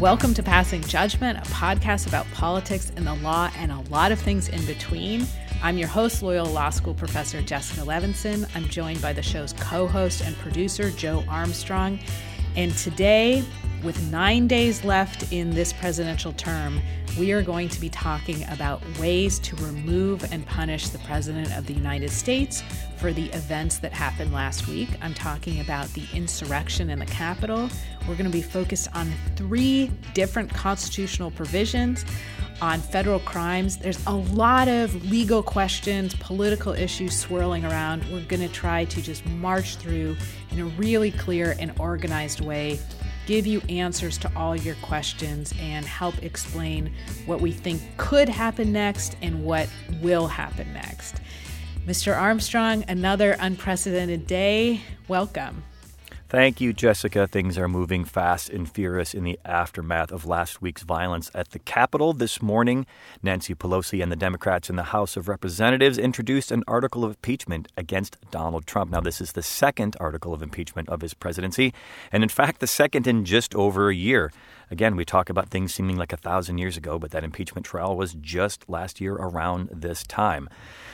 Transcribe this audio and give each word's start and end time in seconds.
Welcome 0.00 0.32
to 0.32 0.42
Passing 0.42 0.80
Judgment, 0.80 1.36
a 1.36 1.42
podcast 1.50 2.06
about 2.06 2.24
politics 2.32 2.90
and 2.96 3.06
the 3.06 3.16
law 3.16 3.50
and 3.58 3.70
a 3.70 3.80
lot 3.90 4.12
of 4.12 4.18
things 4.18 4.48
in 4.48 4.64
between. 4.64 5.26
I'm 5.62 5.76
your 5.76 5.88
host, 5.88 6.22
Loyola 6.22 6.48
Law 6.48 6.70
School 6.70 6.94
professor 6.94 7.42
Jessica 7.42 7.82
Levinson. 7.82 8.48
I'm 8.56 8.66
joined 8.70 9.02
by 9.02 9.12
the 9.12 9.20
show's 9.20 9.52
co 9.52 9.86
host 9.86 10.22
and 10.22 10.34
producer, 10.38 10.90
Joe 10.90 11.22
Armstrong. 11.28 11.98
And 12.56 12.74
today, 12.78 13.44
with 13.82 14.10
nine 14.10 14.46
days 14.46 14.84
left 14.84 15.32
in 15.32 15.50
this 15.50 15.72
presidential 15.72 16.32
term, 16.32 16.80
we 17.18 17.32
are 17.32 17.42
going 17.42 17.68
to 17.68 17.80
be 17.80 17.88
talking 17.88 18.44
about 18.50 18.82
ways 18.98 19.38
to 19.40 19.56
remove 19.56 20.30
and 20.32 20.46
punish 20.46 20.88
the 20.90 20.98
President 21.00 21.56
of 21.56 21.66
the 21.66 21.72
United 21.72 22.10
States 22.10 22.62
for 22.96 23.12
the 23.12 23.26
events 23.30 23.78
that 23.78 23.92
happened 23.92 24.32
last 24.32 24.68
week. 24.68 24.88
I'm 25.00 25.14
talking 25.14 25.60
about 25.60 25.88
the 25.88 26.04
insurrection 26.12 26.90
in 26.90 26.98
the 26.98 27.06
Capitol. 27.06 27.68
We're 28.06 28.14
going 28.14 28.30
to 28.30 28.30
be 28.30 28.42
focused 28.42 28.88
on 28.94 29.12
three 29.36 29.90
different 30.14 30.52
constitutional 30.52 31.30
provisions 31.30 32.04
on 32.60 32.78
federal 32.80 33.20
crimes. 33.20 33.78
There's 33.78 34.04
a 34.06 34.14
lot 34.14 34.68
of 34.68 35.10
legal 35.10 35.42
questions, 35.42 36.14
political 36.16 36.74
issues 36.74 37.18
swirling 37.18 37.64
around. 37.64 38.04
We're 38.12 38.24
going 38.24 38.46
to 38.46 38.52
try 38.52 38.84
to 38.84 39.02
just 39.02 39.24
march 39.26 39.76
through 39.76 40.16
in 40.50 40.60
a 40.60 40.66
really 40.66 41.10
clear 41.10 41.56
and 41.58 41.72
organized 41.80 42.40
way 42.40 42.78
give 43.26 43.46
you 43.46 43.60
answers 43.68 44.18
to 44.18 44.32
all 44.36 44.56
your 44.56 44.74
questions 44.76 45.52
and 45.60 45.84
help 45.84 46.22
explain 46.22 46.92
what 47.26 47.40
we 47.40 47.52
think 47.52 47.82
could 47.96 48.28
happen 48.28 48.72
next 48.72 49.16
and 49.22 49.44
what 49.44 49.68
will 50.02 50.26
happen 50.26 50.72
next. 50.72 51.20
Mr. 51.86 52.16
Armstrong, 52.16 52.84
another 52.88 53.36
unprecedented 53.40 54.26
day. 54.26 54.80
Welcome. 55.08 55.62
Thank 56.30 56.60
you, 56.60 56.72
Jessica. 56.72 57.26
Things 57.26 57.58
are 57.58 57.66
moving 57.66 58.04
fast 58.04 58.50
and 58.50 58.70
furious 58.70 59.14
in 59.14 59.24
the 59.24 59.36
aftermath 59.44 60.12
of 60.12 60.26
last 60.26 60.62
week's 60.62 60.82
violence 60.82 61.28
at 61.34 61.50
the 61.50 61.58
Capitol. 61.58 62.12
This 62.12 62.40
morning, 62.40 62.86
Nancy 63.20 63.52
Pelosi 63.52 64.00
and 64.00 64.12
the 64.12 64.16
Democrats 64.16 64.70
in 64.70 64.76
the 64.76 64.84
House 64.84 65.16
of 65.16 65.26
Representatives 65.26 65.98
introduced 65.98 66.52
an 66.52 66.62
article 66.68 67.04
of 67.04 67.10
impeachment 67.10 67.66
against 67.76 68.16
Donald 68.30 68.64
Trump. 68.64 68.92
Now, 68.92 69.00
this 69.00 69.20
is 69.20 69.32
the 69.32 69.42
second 69.42 69.96
article 69.98 70.32
of 70.32 70.40
impeachment 70.40 70.88
of 70.88 71.00
his 71.00 71.14
presidency, 71.14 71.74
and 72.12 72.22
in 72.22 72.28
fact, 72.28 72.60
the 72.60 72.68
second 72.68 73.08
in 73.08 73.24
just 73.24 73.52
over 73.56 73.90
a 73.90 73.94
year. 73.96 74.30
Again, 74.70 74.94
we 74.94 75.04
talk 75.04 75.28
about 75.28 75.48
things 75.48 75.74
seeming 75.74 75.96
like 75.96 76.12
a 76.12 76.16
thousand 76.16 76.58
years 76.58 76.76
ago, 76.76 76.96
but 76.98 77.10
that 77.10 77.24
impeachment 77.24 77.66
trial 77.66 77.96
was 77.96 78.14
just 78.14 78.68
last 78.68 79.00
year 79.00 79.14
around 79.14 79.68
this 79.72 80.04
time. 80.04 80.48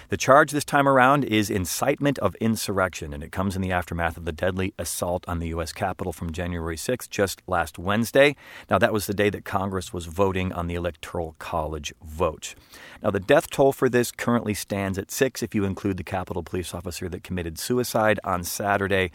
The 0.08 0.16
charge 0.16 0.52
this 0.52 0.64
time 0.64 0.88
around 0.88 1.24
is 1.24 1.50
incitement 1.50 2.18
of 2.20 2.34
insurrection, 2.36 3.12
and 3.12 3.22
it 3.22 3.32
comes 3.32 3.54
in 3.54 3.60
the 3.60 3.72
aftermath 3.72 4.16
of 4.16 4.24
the 4.24 4.32
deadly 4.32 4.72
assault 4.78 5.24
on 5.28 5.40
the 5.40 5.48
U.S. 5.48 5.72
Capitol 5.72 6.14
from 6.14 6.32
January 6.32 6.76
6th, 6.76 7.10
just 7.10 7.42
last 7.46 7.78
Wednesday. 7.78 8.34
Now, 8.70 8.78
that 8.78 8.94
was 8.94 9.06
the 9.06 9.14
day 9.14 9.28
that 9.28 9.44
Congress 9.44 9.92
was 9.92 10.06
voting 10.06 10.52
on 10.54 10.68
the 10.68 10.74
Electoral 10.74 11.34
College 11.38 11.92
vote. 12.02 12.54
Now, 13.02 13.10
the 13.10 13.20
death 13.20 13.50
toll 13.50 13.72
for 13.72 13.90
this 13.90 14.10
currently 14.10 14.54
stands 14.54 14.96
at 14.96 15.10
six 15.10 15.42
if 15.42 15.54
you 15.54 15.64
include 15.64 15.98
the 15.98 16.04
Capitol 16.04 16.42
police 16.42 16.72
officer 16.72 17.10
that 17.10 17.24
committed 17.24 17.58
suicide 17.58 18.20
on 18.24 18.42
Saturday. 18.42 19.10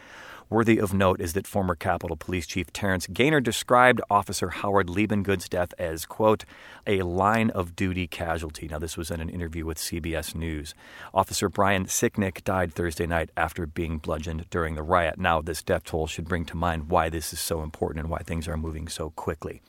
Worthy 0.52 0.80
of 0.80 0.94
note 0.94 1.22
is 1.22 1.32
that 1.32 1.48
former 1.48 1.76
Capitol 1.76 2.18
Police 2.18 2.46
Chief 2.46 2.74
Terrence 2.74 3.08
Gainer 3.08 3.40
described 3.40 4.02
Officer 4.10 4.50
Howard 4.50 4.88
Liebengood's 4.90 5.48
death 5.48 5.74
as, 5.80 6.06
quote, 6.06 6.44
a 6.86 7.04
line 7.04 7.52
of 7.52 7.74
duty 7.74 8.06
casualty. 8.06 8.68
Now, 8.68 8.78
this 8.78 8.98
was 8.98 9.10
in 9.10 9.22
an 9.22 9.30
interview 9.30 9.66
with 9.66 9.78
CBS 9.78 10.36
News. 10.36 10.76
Officer 11.14 11.48
Brian 11.48 11.86
Sicknick 11.86 12.44
died 12.44 12.74
Thursday 12.74 13.08
night 13.08 13.30
after 13.38 13.66
being 13.66 13.98
bludgeoned 13.98 14.50
during 14.50 14.76
the 14.76 14.84
riot. 14.84 15.18
Now, 15.18 15.40
this 15.40 15.64
death 15.64 15.86
toll 15.86 16.06
should 16.06 16.28
bring 16.28 16.44
to 16.44 16.58
mind 16.58 16.90
why 16.90 17.08
this 17.08 17.32
is 17.32 17.40
so 17.40 17.64
important 17.64 18.02
and 18.02 18.10
why 18.10 18.20
things 18.20 18.46
are 18.50 18.58
moving 18.58 18.90
so 18.90 19.12
quickly. 19.12 19.62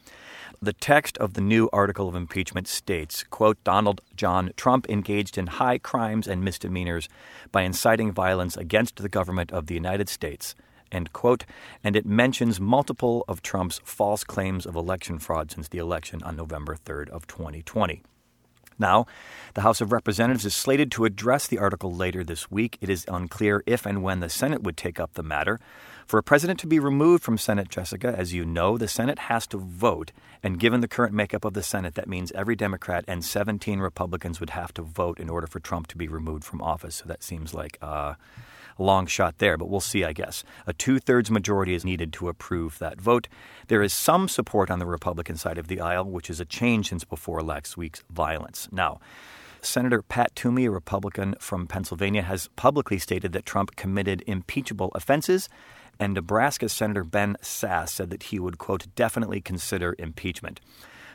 The 0.60 0.72
text 0.72 1.16
of 1.18 1.34
the 1.34 1.40
new 1.40 1.70
article 1.72 2.08
of 2.08 2.16
impeachment 2.16 2.66
states, 2.66 3.22
quote, 3.22 3.62
Donald 3.62 4.00
John 4.16 4.50
Trump 4.56 4.90
engaged 4.90 5.38
in 5.38 5.46
high 5.46 5.78
crimes 5.78 6.26
and 6.26 6.42
misdemeanors 6.42 7.08
by 7.52 7.62
inciting 7.62 8.10
violence 8.10 8.56
against 8.56 8.96
the 8.96 9.08
government 9.08 9.52
of 9.52 9.66
the 9.66 9.74
United 9.74 10.08
States 10.08 10.56
end 10.92 11.12
quote. 11.12 11.44
And 11.82 11.96
it 11.96 12.06
mentions 12.06 12.60
multiple 12.60 13.24
of 13.26 13.42
Trump's 13.42 13.80
false 13.84 14.22
claims 14.24 14.66
of 14.66 14.76
election 14.76 15.18
fraud 15.18 15.50
since 15.50 15.68
the 15.68 15.78
election 15.78 16.22
on 16.22 16.36
November 16.36 16.76
3rd 16.76 17.08
of 17.10 17.26
2020. 17.26 18.02
Now, 18.78 19.06
the 19.54 19.60
House 19.60 19.80
of 19.80 19.92
Representatives 19.92 20.44
is 20.44 20.54
slated 20.54 20.90
to 20.92 21.04
address 21.04 21.46
the 21.46 21.58
article 21.58 21.94
later 21.94 22.24
this 22.24 22.50
week. 22.50 22.78
It 22.80 22.88
is 22.88 23.04
unclear 23.08 23.62
if 23.66 23.86
and 23.86 24.02
when 24.02 24.20
the 24.20 24.28
Senate 24.28 24.62
would 24.62 24.76
take 24.76 24.98
up 24.98 25.14
the 25.14 25.22
matter. 25.22 25.60
For 26.06 26.18
a 26.18 26.22
president 26.22 26.58
to 26.60 26.66
be 26.66 26.78
removed 26.78 27.22
from 27.22 27.38
Senate, 27.38 27.68
Jessica, 27.68 28.14
as 28.16 28.34
you 28.34 28.44
know, 28.44 28.76
the 28.76 28.88
Senate 28.88 29.20
has 29.20 29.46
to 29.48 29.56
vote. 29.56 30.10
And 30.42 30.58
given 30.58 30.80
the 30.80 30.88
current 30.88 31.14
makeup 31.14 31.44
of 31.44 31.54
the 31.54 31.62
Senate, 31.62 31.94
that 31.94 32.08
means 32.08 32.32
every 32.32 32.56
Democrat 32.56 33.04
and 33.06 33.24
17 33.24 33.78
Republicans 33.78 34.40
would 34.40 34.50
have 34.50 34.74
to 34.74 34.82
vote 34.82 35.20
in 35.20 35.30
order 35.30 35.46
for 35.46 35.60
Trump 35.60 35.86
to 35.88 35.96
be 35.96 36.08
removed 36.08 36.44
from 36.44 36.60
office. 36.60 36.96
So 36.96 37.04
that 37.06 37.22
seems 37.22 37.54
like. 37.54 37.78
Uh, 37.80 38.14
a 38.78 38.82
long 38.82 39.06
shot 39.06 39.38
there, 39.38 39.56
but 39.56 39.68
we'll 39.68 39.80
see, 39.80 40.04
I 40.04 40.12
guess. 40.12 40.44
A 40.66 40.72
two 40.72 40.98
thirds 40.98 41.30
majority 41.30 41.74
is 41.74 41.84
needed 41.84 42.12
to 42.14 42.28
approve 42.28 42.78
that 42.78 43.00
vote. 43.00 43.28
There 43.68 43.82
is 43.82 43.92
some 43.92 44.28
support 44.28 44.70
on 44.70 44.78
the 44.78 44.86
Republican 44.86 45.36
side 45.36 45.58
of 45.58 45.68
the 45.68 45.80
aisle, 45.80 46.04
which 46.04 46.30
is 46.30 46.40
a 46.40 46.44
change 46.44 46.88
since 46.88 47.04
before 47.04 47.42
last 47.42 47.76
week's 47.76 48.02
violence. 48.10 48.68
Now, 48.72 49.00
Senator 49.60 50.02
Pat 50.02 50.34
Toomey, 50.34 50.64
a 50.64 50.70
Republican 50.70 51.36
from 51.38 51.68
Pennsylvania, 51.68 52.22
has 52.22 52.48
publicly 52.56 52.98
stated 52.98 53.32
that 53.32 53.46
Trump 53.46 53.76
committed 53.76 54.24
impeachable 54.26 54.90
offenses, 54.94 55.48
and 56.00 56.14
Nebraska 56.14 56.68
Senator 56.68 57.04
Ben 57.04 57.36
Sasse 57.42 57.90
said 57.90 58.10
that 58.10 58.24
he 58.24 58.40
would, 58.40 58.58
quote, 58.58 58.86
definitely 58.96 59.40
consider 59.40 59.94
impeachment. 59.98 60.60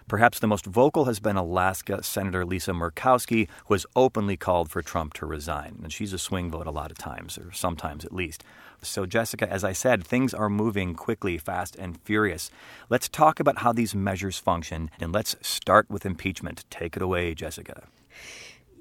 Perhaps 0.07 0.40
the 0.40 0.47
most 0.47 0.66
vocal 0.66 1.03
has 1.03 1.19
been 1.19 1.35
Alaska 1.35 2.01
Senator 2.01 2.45
Lisa 2.45 2.72
Murkowski, 2.72 3.50
who 3.66 3.73
has 3.73 3.85
openly 3.94 4.38
called 4.38 4.72
for 4.72 4.81
Trump 4.81 5.12
to 5.16 5.25
resign. 5.25 5.81
And 5.84 5.91
she's 5.91 6.13
a 6.13 6.18
swing 6.18 6.50
vote 6.50 6.66
a 6.66 6.72
lot 6.72 6.91
of 6.91 6.97
times, 6.97 7.38
or 7.38 7.51
sometimes 7.51 8.06
at 8.06 8.13
least. 8.13 8.45
So, 8.81 9.06
Jessica, 9.06 9.51
as 9.51 9.66
I 9.66 9.73
said, 9.73 10.07
things 10.07 10.34
are 10.34 10.50
moving 10.50 10.95
quickly, 10.95 11.38
fast, 11.38 11.75
and 11.75 12.00
furious. 12.06 12.50
Let's 12.90 13.09
talk 13.09 13.41
about 13.41 13.57
how 13.57 13.73
these 13.73 13.94
measures 13.94 14.40
function, 14.40 14.90
and 14.97 15.12
let's 15.12 15.35
start 15.41 15.90
with 15.90 16.06
impeachment. 16.06 16.63
Take 16.69 16.95
it 16.95 17.01
away, 17.01 17.34
Jessica. 17.34 17.84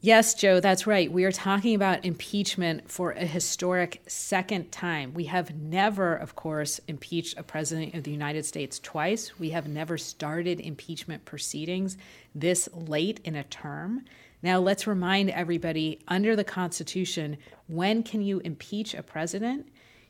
Yes, 0.07 0.35
Joe, 0.35 0.61
that's 0.61 0.87
right. 0.87 1.11
We 1.11 1.25
are 1.25 1.33
talking 1.33 1.75
about 1.75 2.05
impeachment 2.05 2.89
for 2.89 3.11
a 3.11 3.27
historic 3.27 4.03
second 4.07 4.71
time. 4.71 5.13
We 5.15 5.25
have 5.25 5.57
never, 5.57 6.15
of 6.15 6.37
course, 6.37 6.81
impeached 6.87 7.37
a 7.37 7.43
president 7.43 7.95
of 7.95 8.05
the 8.05 8.13
United 8.13 8.47
States 8.47 8.79
twice. 8.79 9.37
We 9.41 9.51
have 9.51 9.67
never 9.67 9.99
started 9.99 10.61
impeachment 10.61 11.25
proceedings 11.25 11.99
this 12.37 12.69
late 12.73 13.19
in 13.25 13.35
a 13.35 13.43
term. 13.43 14.05
Now, 14.45 14.61
let's 14.61 14.87
remind 14.87 15.31
everybody 15.31 15.99
under 16.07 16.37
the 16.37 16.45
Constitution 16.45 17.37
when 17.67 18.05
can 18.05 18.23
you 18.23 18.39
impeach 18.39 18.95
a 18.95 19.03
president? 19.03 19.67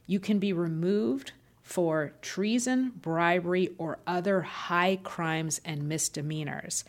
You 0.06 0.20
can 0.20 0.38
be 0.38 0.52
removed 0.52 1.32
for 1.62 2.12
treason, 2.20 2.92
bribery, 3.00 3.70
or 3.78 3.98
other 4.06 4.42
high 4.42 5.00
crimes 5.02 5.58
and 5.64 5.88
misdemeanors. 5.88 6.84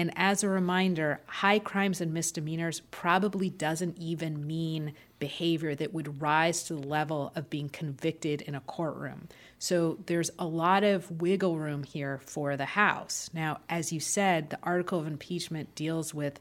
And 0.00 0.14
as 0.16 0.42
a 0.42 0.48
reminder, 0.48 1.20
high 1.26 1.58
crimes 1.58 2.00
and 2.00 2.14
misdemeanors 2.14 2.80
probably 2.90 3.50
doesn't 3.50 3.98
even 3.98 4.46
mean 4.46 4.94
behavior 5.18 5.74
that 5.74 5.92
would 5.92 6.22
rise 6.22 6.62
to 6.62 6.74
the 6.74 6.88
level 6.88 7.32
of 7.36 7.50
being 7.50 7.68
convicted 7.68 8.40
in 8.40 8.54
a 8.54 8.62
courtroom. 8.62 9.28
So 9.58 9.98
there's 10.06 10.30
a 10.38 10.46
lot 10.46 10.84
of 10.84 11.20
wiggle 11.20 11.58
room 11.58 11.82
here 11.82 12.18
for 12.24 12.56
the 12.56 12.64
House. 12.64 13.28
Now, 13.34 13.60
as 13.68 13.92
you 13.92 14.00
said, 14.00 14.48
the 14.48 14.58
article 14.62 14.98
of 14.98 15.06
impeachment 15.06 15.74
deals 15.74 16.14
with 16.14 16.40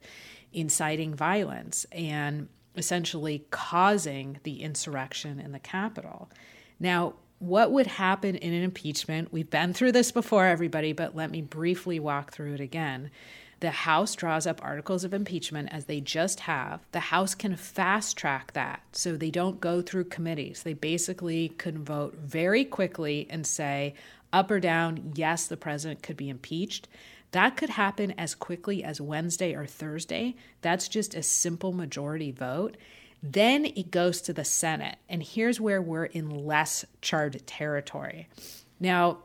inciting 0.53 1.13
violence 1.13 1.85
and 1.91 2.47
essentially 2.77 3.43
causing 3.51 4.39
the 4.43 4.61
insurrection 4.61 5.37
in 5.37 5.51
the 5.51 5.59
Capitol. 5.59 6.29
Now, 6.79 7.15
what 7.39 7.73
would 7.73 7.87
happen 7.87 8.35
in 8.35 8.53
an 8.53 8.63
impeachment? 8.63 9.33
We've 9.33 9.50
been 9.50 9.73
through 9.73 9.91
this 9.91 10.13
before, 10.13 10.45
everybody, 10.45 10.94
but 10.94 11.13
let 11.13 11.29
me 11.29 11.41
briefly 11.41 12.00
walk 12.00 12.31
through 12.31 12.53
it 12.53 12.62
again. 12.62 13.12
The 13.59 13.71
House 13.71 14.15
draws 14.15 14.47
up 14.47 14.63
articles 14.63 15.03
of 15.03 15.13
impeachment 15.13 15.69
as 15.71 15.85
they 15.85 16.00
just 16.00 16.41
have. 16.41 16.79
The 16.94 17.00
House 17.00 17.35
can 17.35 17.56
fast 17.56 18.15
track 18.15 18.53
that 18.53 18.81
so 18.94 19.17
they 19.17 19.31
don't 19.31 19.59
go 19.59 19.81
through 19.81 20.06
committees. 20.06 20.63
They 20.63 20.73
basically 20.73 21.50
can 21.57 21.83
vote 21.83 22.15
very 22.15 22.63
quickly 22.63 23.27
and 23.29 23.45
say, 23.45 23.95
up 24.31 24.50
or 24.50 24.59
down, 24.59 25.11
yes, 25.15 25.47
the 25.47 25.57
president 25.57 26.03
could 26.03 26.15
be 26.15 26.29
impeached. 26.29 26.88
That 27.31 27.57
could 27.57 27.71
happen 27.71 28.11
as 28.17 28.33
quickly 28.33 28.83
as 28.83 29.01
Wednesday 29.01 29.53
or 29.53 29.65
Thursday. 29.65 30.35
That's 30.62 30.88
just 30.88 31.13
a 31.13 31.23
simple 31.23 31.73
majority 31.73 32.31
vote. 32.31 32.77
Then 33.21 33.65
it 33.65 33.91
goes 33.91 34.21
to 34.21 34.33
the 34.33 34.45
Senate. 34.45 34.97
And 35.09 35.21
here's 35.21 35.59
where 35.59 35.81
we're 35.81 36.05
in 36.05 36.45
less 36.45 36.85
charred 37.01 37.45
territory. 37.45 38.29
Now, 38.79 39.19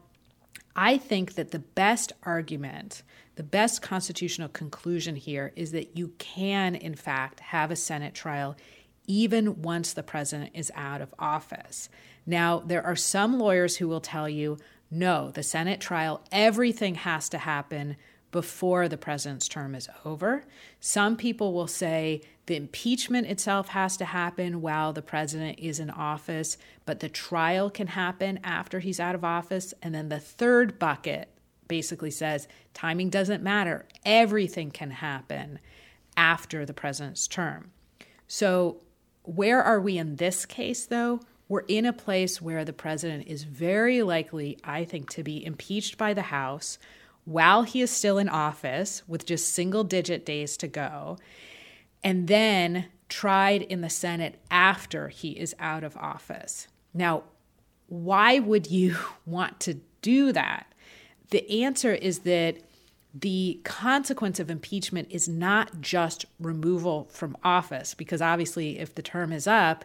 I 0.76 0.98
think 0.98 1.34
that 1.34 1.50
the 1.50 1.60
best 1.60 2.12
argument 2.22 3.02
the 3.36 3.42
best 3.42 3.82
constitutional 3.82 4.48
conclusion 4.48 5.16
here 5.16 5.52
is 5.56 5.72
that 5.72 5.96
you 5.96 6.12
can, 6.18 6.74
in 6.74 6.94
fact, 6.94 7.40
have 7.40 7.70
a 7.70 7.76
Senate 7.76 8.14
trial 8.14 8.56
even 9.06 9.60
once 9.60 9.92
the 9.92 10.02
president 10.02 10.52
is 10.54 10.72
out 10.74 11.00
of 11.00 11.14
office. 11.18 11.88
Now, 12.24 12.60
there 12.60 12.84
are 12.84 12.96
some 12.96 13.38
lawyers 13.38 13.76
who 13.76 13.88
will 13.88 14.00
tell 14.00 14.28
you 14.28 14.58
no, 14.90 15.32
the 15.32 15.42
Senate 15.42 15.80
trial, 15.80 16.22
everything 16.30 16.94
has 16.94 17.28
to 17.30 17.38
happen 17.38 17.96
before 18.30 18.88
the 18.88 18.96
president's 18.96 19.48
term 19.48 19.74
is 19.74 19.88
over. 20.04 20.44
Some 20.78 21.16
people 21.16 21.52
will 21.52 21.66
say 21.66 22.20
the 22.46 22.56
impeachment 22.56 23.26
itself 23.26 23.68
has 23.68 23.96
to 23.96 24.04
happen 24.04 24.60
while 24.60 24.92
the 24.92 25.02
president 25.02 25.58
is 25.58 25.80
in 25.80 25.90
office, 25.90 26.58
but 26.84 27.00
the 27.00 27.08
trial 27.08 27.70
can 27.70 27.86
happen 27.88 28.38
after 28.44 28.80
he's 28.80 29.00
out 29.00 29.14
of 29.14 29.24
office. 29.24 29.72
And 29.82 29.94
then 29.94 30.10
the 30.10 30.20
third 30.20 30.78
bucket 30.78 31.28
basically 31.68 32.10
says 32.10 32.46
timing 32.74 33.08
doesn't 33.08 33.42
matter, 33.42 33.86
everything 34.04 34.70
can 34.70 34.90
happen 34.90 35.58
after 36.16 36.66
the 36.66 36.74
president's 36.74 37.26
term. 37.26 37.70
So, 38.28 38.78
where 39.22 39.62
are 39.62 39.80
we 39.80 39.96
in 39.96 40.16
this 40.16 40.44
case, 40.44 40.84
though? 40.84 41.20
We're 41.48 41.60
in 41.60 41.86
a 41.86 41.92
place 41.92 42.42
where 42.42 42.64
the 42.64 42.74
president 42.74 43.26
is 43.26 43.44
very 43.44 44.02
likely, 44.02 44.58
I 44.62 44.84
think, 44.84 45.08
to 45.10 45.22
be 45.22 45.44
impeached 45.44 45.96
by 45.96 46.12
the 46.12 46.22
House 46.22 46.78
while 47.24 47.62
he 47.62 47.80
is 47.80 47.90
still 47.90 48.18
in 48.18 48.28
office 48.28 49.02
with 49.08 49.24
just 49.24 49.50
single 49.50 49.84
digit 49.84 50.26
days 50.26 50.56
to 50.58 50.68
go, 50.68 51.18
and 52.04 52.28
then 52.28 52.86
tried 53.08 53.62
in 53.62 53.80
the 53.80 53.90
Senate 53.90 54.38
after 54.50 55.08
he 55.08 55.30
is 55.30 55.56
out 55.58 55.82
of 55.82 55.96
office. 55.96 56.68
Now, 56.92 57.24
why 57.88 58.38
would 58.38 58.70
you 58.70 58.96
want 59.26 59.58
to 59.60 59.80
do 60.02 60.30
that? 60.32 60.66
The 61.30 61.64
answer 61.64 61.94
is 61.94 62.20
that 62.20 62.58
the 63.14 63.60
consequence 63.64 64.40
of 64.40 64.50
impeachment 64.50 65.08
is 65.10 65.28
not 65.28 65.80
just 65.80 66.26
removal 66.40 67.08
from 67.10 67.36
office, 67.44 67.94
because 67.94 68.20
obviously, 68.20 68.78
if 68.78 68.94
the 68.94 69.02
term 69.02 69.32
is 69.32 69.46
up, 69.46 69.84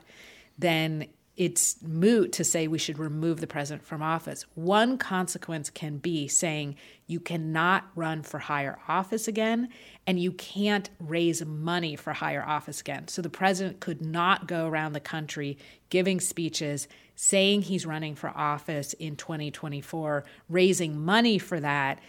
then 0.57 1.07
it's 1.39 1.81
moot 1.81 2.33
to 2.33 2.43
say 2.43 2.67
we 2.67 2.77
should 2.77 2.99
remove 2.99 3.39
the 3.39 3.47
president 3.47 3.85
from 3.85 4.01
office. 4.01 4.45
One 4.55 4.97
consequence 4.97 5.69
can 5.69 5.97
be 5.97 6.27
saying 6.27 6.75
you 7.07 7.21
cannot 7.21 7.85
run 7.95 8.23
for 8.23 8.39
higher 8.39 8.77
office 8.89 9.25
again 9.25 9.69
and 10.05 10.19
you 10.19 10.33
can't 10.33 10.89
raise 10.99 11.45
money 11.45 11.95
for 11.95 12.11
higher 12.11 12.43
office 12.45 12.81
again. 12.81 13.07
So 13.07 13.21
the 13.21 13.29
president 13.29 13.79
could 13.79 14.01
not 14.01 14.47
go 14.49 14.67
around 14.67 14.91
the 14.91 14.99
country 14.99 15.57
giving 15.89 16.19
speeches 16.19 16.89
saying 17.15 17.61
he's 17.61 17.85
running 17.85 18.15
for 18.15 18.31
office 18.31 18.91
in 18.91 19.15
2024, 19.15 20.25
raising 20.49 20.99
money 20.99 21.37
for 21.37 21.61
that, 21.61 22.01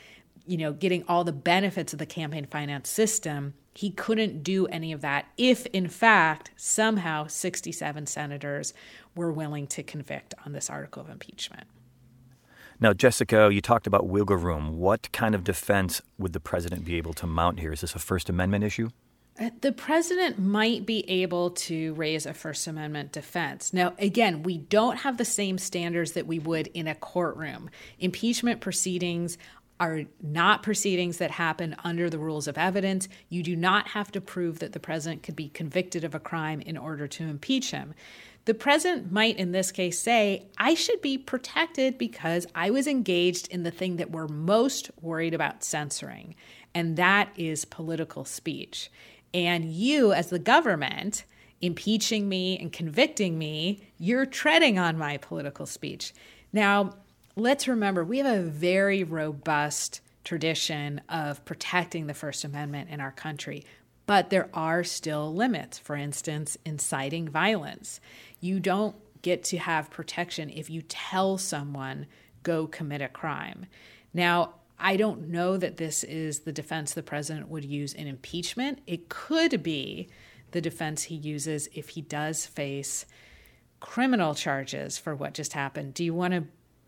you 0.45 0.57
know, 0.57 0.73
getting 0.73 1.05
all 1.07 1.23
the 1.23 1.33
benefits 1.33 1.93
of 1.93 2.01
the 2.01 2.07
campaign 2.07 2.47
finance 2.47 2.89
system 2.89 3.55
he 3.75 3.91
couldn't 3.91 4.43
do 4.43 4.67
any 4.67 4.93
of 4.93 5.01
that 5.01 5.27
if, 5.37 5.67
in 5.67 5.89
fact, 5.89 6.51
somehow 6.57 7.27
67 7.27 8.07
senators 8.07 8.75
were 9.15 9.33
willing 9.33 9.67
to 9.69 9.83
convict 9.83 10.35
on 10.45 10.53
this 10.53 10.69
article 10.69 11.03
of 11.03 11.09
impeachment. 11.09 11.67
Now, 12.81 12.95
Jessica, 12.95 13.51
you 13.53 13.61
talked 13.61 13.87
about 13.87 14.07
wiggle 14.07 14.37
room. 14.37 14.79
What 14.79 15.13
kind 15.13 15.35
of 15.35 15.45
defense 15.45 16.01
would 16.19 16.33
the 16.33 16.41
president 16.41 16.85
be 16.85 16.97
able 16.97 17.13
to 17.15 17.27
mount 17.27 17.61
here? 17.61 17.73
Is 17.73 17.83
this 17.83 17.95
a 17.95 17.99
First 17.99 18.31
Amendment 18.31 18.65
issue? 18.65 18.89
Uh, 19.39 19.51
the 19.61 19.73
president 19.73 20.39
might 20.39 20.85
be 20.85 21.09
able 21.09 21.51
to 21.51 21.95
raise 21.95 22.27
a 22.27 22.35
First 22.35 22.67
Amendment 22.67 23.13
defense. 23.13 23.73
Now, 23.73 23.95
again, 23.99 24.43
we 24.43 24.59
don't 24.59 24.99
have 24.99 25.19
the 25.19 25.25
same 25.25 25.57
standards 25.57 26.13
that 26.13 26.27
we 26.27 26.39
would 26.39 26.67
in 26.69 26.87
a 26.87 26.95
courtroom. 26.95 27.71
Impeachment 27.99 28.61
proceedings 28.61 29.39
are 29.81 30.03
not 30.23 30.63
proceedings 30.63 31.17
that 31.17 31.31
happen 31.31 31.75
under 31.83 32.11
the 32.11 32.19
rules 32.19 32.47
of 32.47 32.59
evidence. 32.59 33.09
You 33.31 33.43
do 33.43 33.57
not 33.57 33.89
have 33.89 34.13
to 34.13 34.21
prove 34.21 34.59
that 34.59 34.75
the 34.75 34.79
president 34.79 35.23
could 35.23 35.35
be 35.35 35.49
convicted 35.49 36.05
of 36.05 36.15
a 36.15 36.21
crime 36.21 36.61
in 36.61 36.77
order 36.77 37.09
to 37.09 37.25
impeach 37.25 37.71
him. 37.71 37.95
The 38.45 38.55
president 38.55 39.11
might, 39.11 39.37
in 39.37 39.53
this 39.53 39.73
case, 39.73 39.99
say, 39.99 40.47
I 40.59 40.75
should 40.75 41.01
be 41.01 41.19
protected 41.19 41.99
because 41.99 42.47
I 42.55 42.71
was 42.71 42.87
engaged 42.87 43.49
in 43.49 43.63
the 43.63 43.71
thing 43.71 43.97
that 43.97 44.11
we're 44.11 44.29
most 44.29 44.91
worried 45.01 45.35
about 45.35 45.65
censoring, 45.65 46.35
and 46.75 46.97
that 46.97 47.31
is 47.37 47.65
political 47.65 48.25
speech. 48.25 48.91
And 49.33 49.65
you, 49.65 50.13
as 50.13 50.31
the 50.31 50.39
government, 50.39 51.25
impeaching 51.61 52.29
me 52.29 52.59
and 52.59 52.73
convicting 52.73 53.39
me, 53.39 53.81
you're 53.99 54.27
treading 54.27 54.79
on 54.79 54.99
my 54.99 55.17
political 55.19 55.67
speech. 55.67 56.13
Now, 56.53 56.95
let's 57.37 57.69
remember 57.69 58.05
we 58.05 58.19
have 58.19 58.27
a 58.27 58.43
very 58.43 59.05
robust 59.05 60.01
tradition 60.25 61.01
of 61.09 61.45
protecting 61.45 62.07
the 62.07 62.15
First 62.15 62.45
Amendment 62.45 62.91
in 62.91 63.01
our 63.01 63.13
country, 63.13 63.65
but 64.07 64.31
there 64.31 64.49
are 64.53 64.85
still 64.85 65.35
limits. 65.35 65.79
For 65.79 65.97
instance, 65.97 66.59
inciting 66.65 67.29
violence. 67.29 68.01
You 68.41 68.61
don't 68.61 68.97
get 69.23 69.45
to 69.45 69.59
have 69.59 69.91
protection 69.91 70.51
if 70.51 70.71
you 70.71 70.83
tell 70.83 71.39
someone, 71.39 72.07
go 72.43 72.67
commit 72.67 73.03
a 73.03 73.09
crime. 73.09 73.67
Now, 74.13 74.55
I 74.79 74.97
don't 74.97 75.29
know 75.29 75.59
that 75.59 75.77
this 75.77 76.05
is 76.05 76.41
the 76.41 76.53
defense 76.53 76.95
the 76.95 77.03
president 77.03 77.49
would 77.49 77.65
use 77.65 77.93
in 77.93 78.07
impeachment. 78.07 78.81
It 78.87 79.11
could 79.11 79.63
be 79.63 80.09
the 80.53 80.61
defense 80.61 81.05
he 81.05 81.15
uses 81.15 81.69
if 81.75 81.91
he 81.91 82.01
does 82.01 82.47
face 82.47 83.05
criminal 83.79 84.35
charges 84.35 84.99
for 84.99 85.15
what 85.15 85.35
just 85.35 85.53
happened. 85.53 85.95
Do 85.95 86.03
you 86.03 86.15
want 86.15 86.35
to 86.35 86.45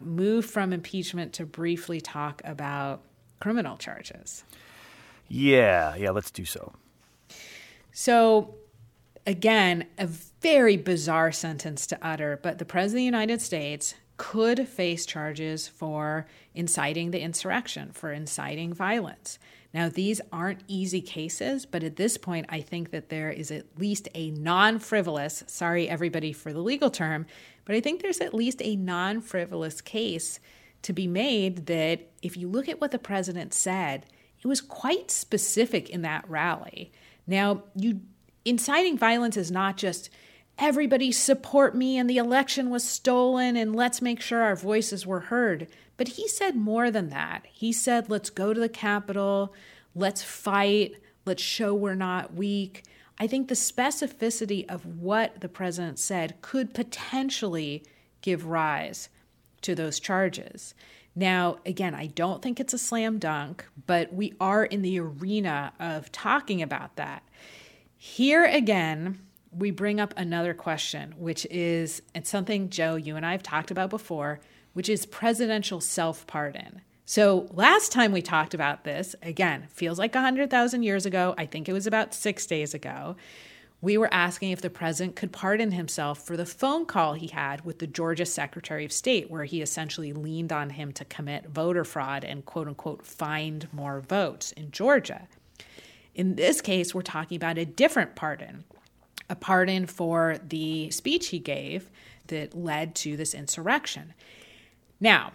move 0.06 0.44
from 0.44 0.72
impeachment 0.72 1.32
to 1.34 1.46
briefly 1.46 2.00
talk 2.00 2.42
about 2.44 3.02
criminal 3.40 3.76
charges. 3.76 4.44
Yeah, 5.28 5.96
yeah, 5.96 6.10
let's 6.10 6.30
do 6.30 6.44
so. 6.44 6.72
So, 7.92 8.54
again, 9.26 9.86
a 9.98 10.06
very 10.06 10.76
bizarre 10.76 11.32
sentence 11.32 11.86
to 11.88 11.98
utter, 12.02 12.38
but 12.42 12.58
the 12.58 12.64
President 12.64 12.98
of 12.98 13.00
the 13.00 13.04
United 13.04 13.40
States 13.40 13.94
could 14.16 14.68
face 14.68 15.06
charges 15.06 15.66
for 15.68 16.26
inciting 16.54 17.10
the 17.10 17.20
insurrection, 17.20 17.90
for 17.92 18.12
inciting 18.12 18.72
violence. 18.72 19.38
Now, 19.74 19.88
these 19.88 20.20
aren't 20.32 20.64
easy 20.68 21.00
cases, 21.00 21.64
but 21.64 21.82
at 21.82 21.96
this 21.96 22.18
point, 22.18 22.46
I 22.50 22.60
think 22.60 22.90
that 22.90 23.08
there 23.08 23.30
is 23.30 23.50
at 23.50 23.78
least 23.78 24.08
a 24.14 24.30
non 24.30 24.78
frivolous, 24.78 25.44
sorry, 25.46 25.88
everybody, 25.88 26.32
for 26.32 26.52
the 26.52 26.60
legal 26.60 26.90
term, 26.90 27.26
but 27.64 27.74
I 27.74 27.80
think 27.80 28.02
there's 28.02 28.20
at 28.20 28.34
least 28.34 28.60
a 28.62 28.76
non 28.76 29.20
frivolous 29.20 29.80
case 29.80 30.40
to 30.82 30.92
be 30.92 31.06
made 31.06 31.66
that 31.66 32.10
if 32.22 32.36
you 32.36 32.48
look 32.48 32.68
at 32.68 32.80
what 32.80 32.90
the 32.90 32.98
president 32.98 33.54
said, 33.54 34.06
it 34.42 34.46
was 34.46 34.60
quite 34.60 35.10
specific 35.10 35.88
in 35.88 36.02
that 36.02 36.28
rally. 36.28 36.92
Now, 37.26 37.62
you 37.74 38.00
inciting 38.44 38.98
violence 38.98 39.36
is 39.36 39.50
not 39.50 39.76
just 39.76 40.10
everybody 40.58 41.12
support 41.12 41.74
me 41.74 41.96
and 41.96 42.10
the 42.10 42.18
election 42.18 42.70
was 42.70 42.84
stolen 42.84 43.56
and 43.56 43.74
let's 43.74 44.02
make 44.02 44.20
sure 44.20 44.42
our 44.42 44.56
voices 44.56 45.06
were 45.06 45.20
heard. 45.20 45.68
But 46.02 46.14
he 46.14 46.26
said 46.26 46.56
more 46.56 46.90
than 46.90 47.10
that. 47.10 47.46
He 47.52 47.72
said, 47.72 48.10
let's 48.10 48.28
go 48.28 48.52
to 48.52 48.58
the 48.58 48.68
Capitol, 48.68 49.54
let's 49.94 50.20
fight, 50.20 50.96
let's 51.24 51.40
show 51.44 51.76
we're 51.76 51.94
not 51.94 52.34
weak. 52.34 52.82
I 53.20 53.28
think 53.28 53.46
the 53.46 53.54
specificity 53.54 54.68
of 54.68 54.84
what 54.84 55.40
the 55.40 55.48
president 55.48 56.00
said 56.00 56.42
could 56.42 56.74
potentially 56.74 57.84
give 58.20 58.46
rise 58.46 59.10
to 59.60 59.76
those 59.76 60.00
charges. 60.00 60.74
Now, 61.14 61.58
again, 61.64 61.94
I 61.94 62.06
don't 62.06 62.42
think 62.42 62.58
it's 62.58 62.74
a 62.74 62.78
slam 62.78 63.20
dunk, 63.20 63.64
but 63.86 64.12
we 64.12 64.34
are 64.40 64.64
in 64.64 64.82
the 64.82 64.98
arena 64.98 65.72
of 65.78 66.10
talking 66.10 66.60
about 66.60 66.96
that. 66.96 67.22
Here 67.96 68.44
again, 68.44 69.20
we 69.56 69.70
bring 69.70 70.00
up 70.00 70.14
another 70.16 70.52
question, 70.52 71.14
which 71.16 71.46
is, 71.48 72.02
and 72.12 72.26
something, 72.26 72.70
Joe, 72.70 72.96
you 72.96 73.14
and 73.14 73.24
I 73.24 73.30
have 73.30 73.44
talked 73.44 73.70
about 73.70 73.90
before, 73.90 74.40
which 74.72 74.88
is 74.88 75.06
presidential 75.06 75.80
self 75.80 76.26
pardon. 76.26 76.82
So, 77.04 77.48
last 77.52 77.92
time 77.92 78.12
we 78.12 78.22
talked 78.22 78.54
about 78.54 78.84
this, 78.84 79.14
again, 79.22 79.66
feels 79.68 79.98
like 79.98 80.14
100,000 80.14 80.82
years 80.82 81.04
ago. 81.04 81.34
I 81.36 81.46
think 81.46 81.68
it 81.68 81.72
was 81.72 81.86
about 81.86 82.14
six 82.14 82.46
days 82.46 82.74
ago. 82.74 83.16
We 83.82 83.98
were 83.98 84.14
asking 84.14 84.52
if 84.52 84.60
the 84.60 84.70
president 84.70 85.16
could 85.16 85.32
pardon 85.32 85.72
himself 85.72 86.24
for 86.24 86.36
the 86.36 86.46
phone 86.46 86.86
call 86.86 87.14
he 87.14 87.26
had 87.26 87.64
with 87.64 87.80
the 87.80 87.88
Georgia 87.88 88.24
Secretary 88.24 88.84
of 88.84 88.92
State, 88.92 89.28
where 89.28 89.44
he 89.44 89.60
essentially 89.60 90.12
leaned 90.12 90.52
on 90.52 90.70
him 90.70 90.92
to 90.92 91.04
commit 91.04 91.48
voter 91.48 91.84
fraud 91.84 92.22
and 92.22 92.46
quote 92.46 92.68
unquote 92.68 93.04
find 93.04 93.66
more 93.72 94.00
votes 94.00 94.52
in 94.52 94.70
Georgia. 94.70 95.26
In 96.14 96.36
this 96.36 96.60
case, 96.60 96.94
we're 96.94 97.02
talking 97.02 97.36
about 97.36 97.58
a 97.58 97.64
different 97.64 98.14
pardon, 98.14 98.62
a 99.28 99.34
pardon 99.34 99.86
for 99.86 100.38
the 100.46 100.90
speech 100.90 101.28
he 101.28 101.40
gave 101.40 101.90
that 102.28 102.54
led 102.54 102.94
to 102.94 103.16
this 103.16 103.34
insurrection. 103.34 104.14
Now, 105.02 105.32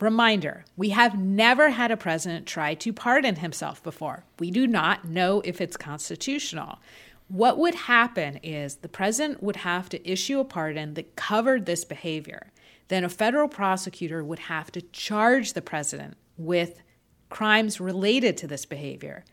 Reminder 0.00 0.64
we 0.76 0.90
have 0.90 1.16
never 1.16 1.70
had 1.70 1.92
a 1.92 1.96
president 1.96 2.44
try 2.44 2.74
to 2.74 2.92
pardon 2.92 3.36
himself 3.36 3.80
before. 3.84 4.24
We 4.40 4.50
do 4.50 4.66
not 4.66 5.04
know 5.04 5.40
if 5.44 5.60
it's 5.60 5.76
constitutional. 5.76 6.80
What 7.28 7.56
would 7.56 7.76
happen 7.76 8.40
is 8.42 8.76
the 8.76 8.88
president 8.88 9.44
would 9.44 9.56
have 9.56 9.88
to 9.90 10.10
issue 10.10 10.40
a 10.40 10.44
pardon 10.44 10.94
that 10.94 11.14
covered 11.14 11.66
this 11.66 11.84
behavior. 11.84 12.50
Then 12.88 13.04
a 13.04 13.08
federal 13.08 13.46
prosecutor 13.46 14.24
would 14.24 14.40
have 14.40 14.72
to 14.72 14.82
charge 14.82 15.52
the 15.52 15.62
president 15.62 16.16
with 16.36 16.82
crimes 17.30 17.80
related 17.80 18.36
to 18.38 18.48
this 18.48 18.66
behavior. 18.66 19.24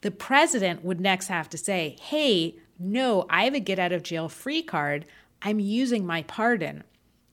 The 0.00 0.10
president 0.10 0.84
would 0.84 1.00
next 1.00 1.28
have 1.28 1.48
to 1.50 1.56
say, 1.56 1.96
hey, 2.00 2.56
no, 2.80 3.26
I 3.30 3.44
have 3.44 3.54
a 3.54 3.60
get 3.60 3.78
out 3.78 3.92
of 3.92 4.02
jail 4.02 4.28
free 4.28 4.62
card. 4.62 5.06
I'm 5.40 5.60
using 5.60 6.04
my 6.04 6.24
pardon. 6.24 6.82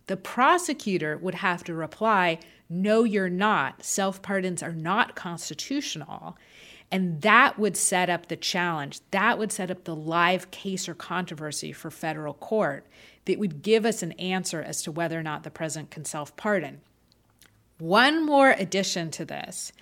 The 0.08 0.18
prosecutor 0.18 1.18
would 1.18 1.36
have 1.36 1.64
to 1.66 1.74
reply, 1.74 2.40
No, 2.70 3.04
you're 3.04 3.30
not. 3.30 3.84
Self 3.84 4.22
pardons 4.22 4.62
are 4.62 4.74
not 4.74 5.16
constitutional. 5.16 6.38
And 6.92 7.22
that 7.24 7.58
would 7.58 7.76
set 7.76 8.10
up 8.10 8.28
the 8.28 8.36
challenge. 8.36 9.02
That 9.12 9.40
would 9.40 9.52
set 9.52 9.72
up 9.72 9.84
the 9.84 9.96
live 9.96 10.52
case 10.52 10.88
or 10.88 10.94
controversy 10.94 11.72
for 11.72 11.90
federal 11.90 12.36
court 12.36 12.86
that 13.26 13.40
would 13.40 13.64
give 13.64 13.86
us 13.86 14.04
an 14.04 14.12
answer 14.14 14.62
as 14.62 14.84
to 14.84 14.92
whether 14.92 15.20
or 15.20 15.24
not 15.24 15.44
the 15.44 15.50
president 15.50 15.92
can 15.92 16.06
self 16.06 16.36
pardon. 16.36 16.82
One 17.80 18.26
more 18.26 18.52
addition 18.52 19.12
to 19.12 19.26
this 19.26 19.74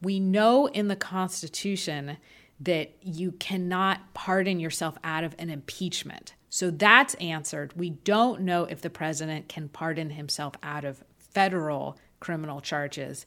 we 0.00 0.20
know 0.20 0.66
in 0.66 0.88
the 0.88 0.96
Constitution 0.96 2.18
that 2.60 2.92
you 3.02 3.32
cannot 3.32 4.14
pardon 4.14 4.60
yourself 4.60 4.96
out 5.02 5.24
of 5.24 5.34
an 5.38 5.50
impeachment. 5.50 6.34
So 6.54 6.70
that's 6.70 7.14
answered. 7.14 7.72
We 7.74 7.90
don't 7.90 8.42
know 8.42 8.62
if 8.66 8.80
the 8.80 8.88
president 8.88 9.48
can 9.48 9.68
pardon 9.68 10.10
himself 10.10 10.54
out 10.62 10.84
of 10.84 11.02
federal 11.18 11.98
criminal 12.20 12.60
charges. 12.60 13.26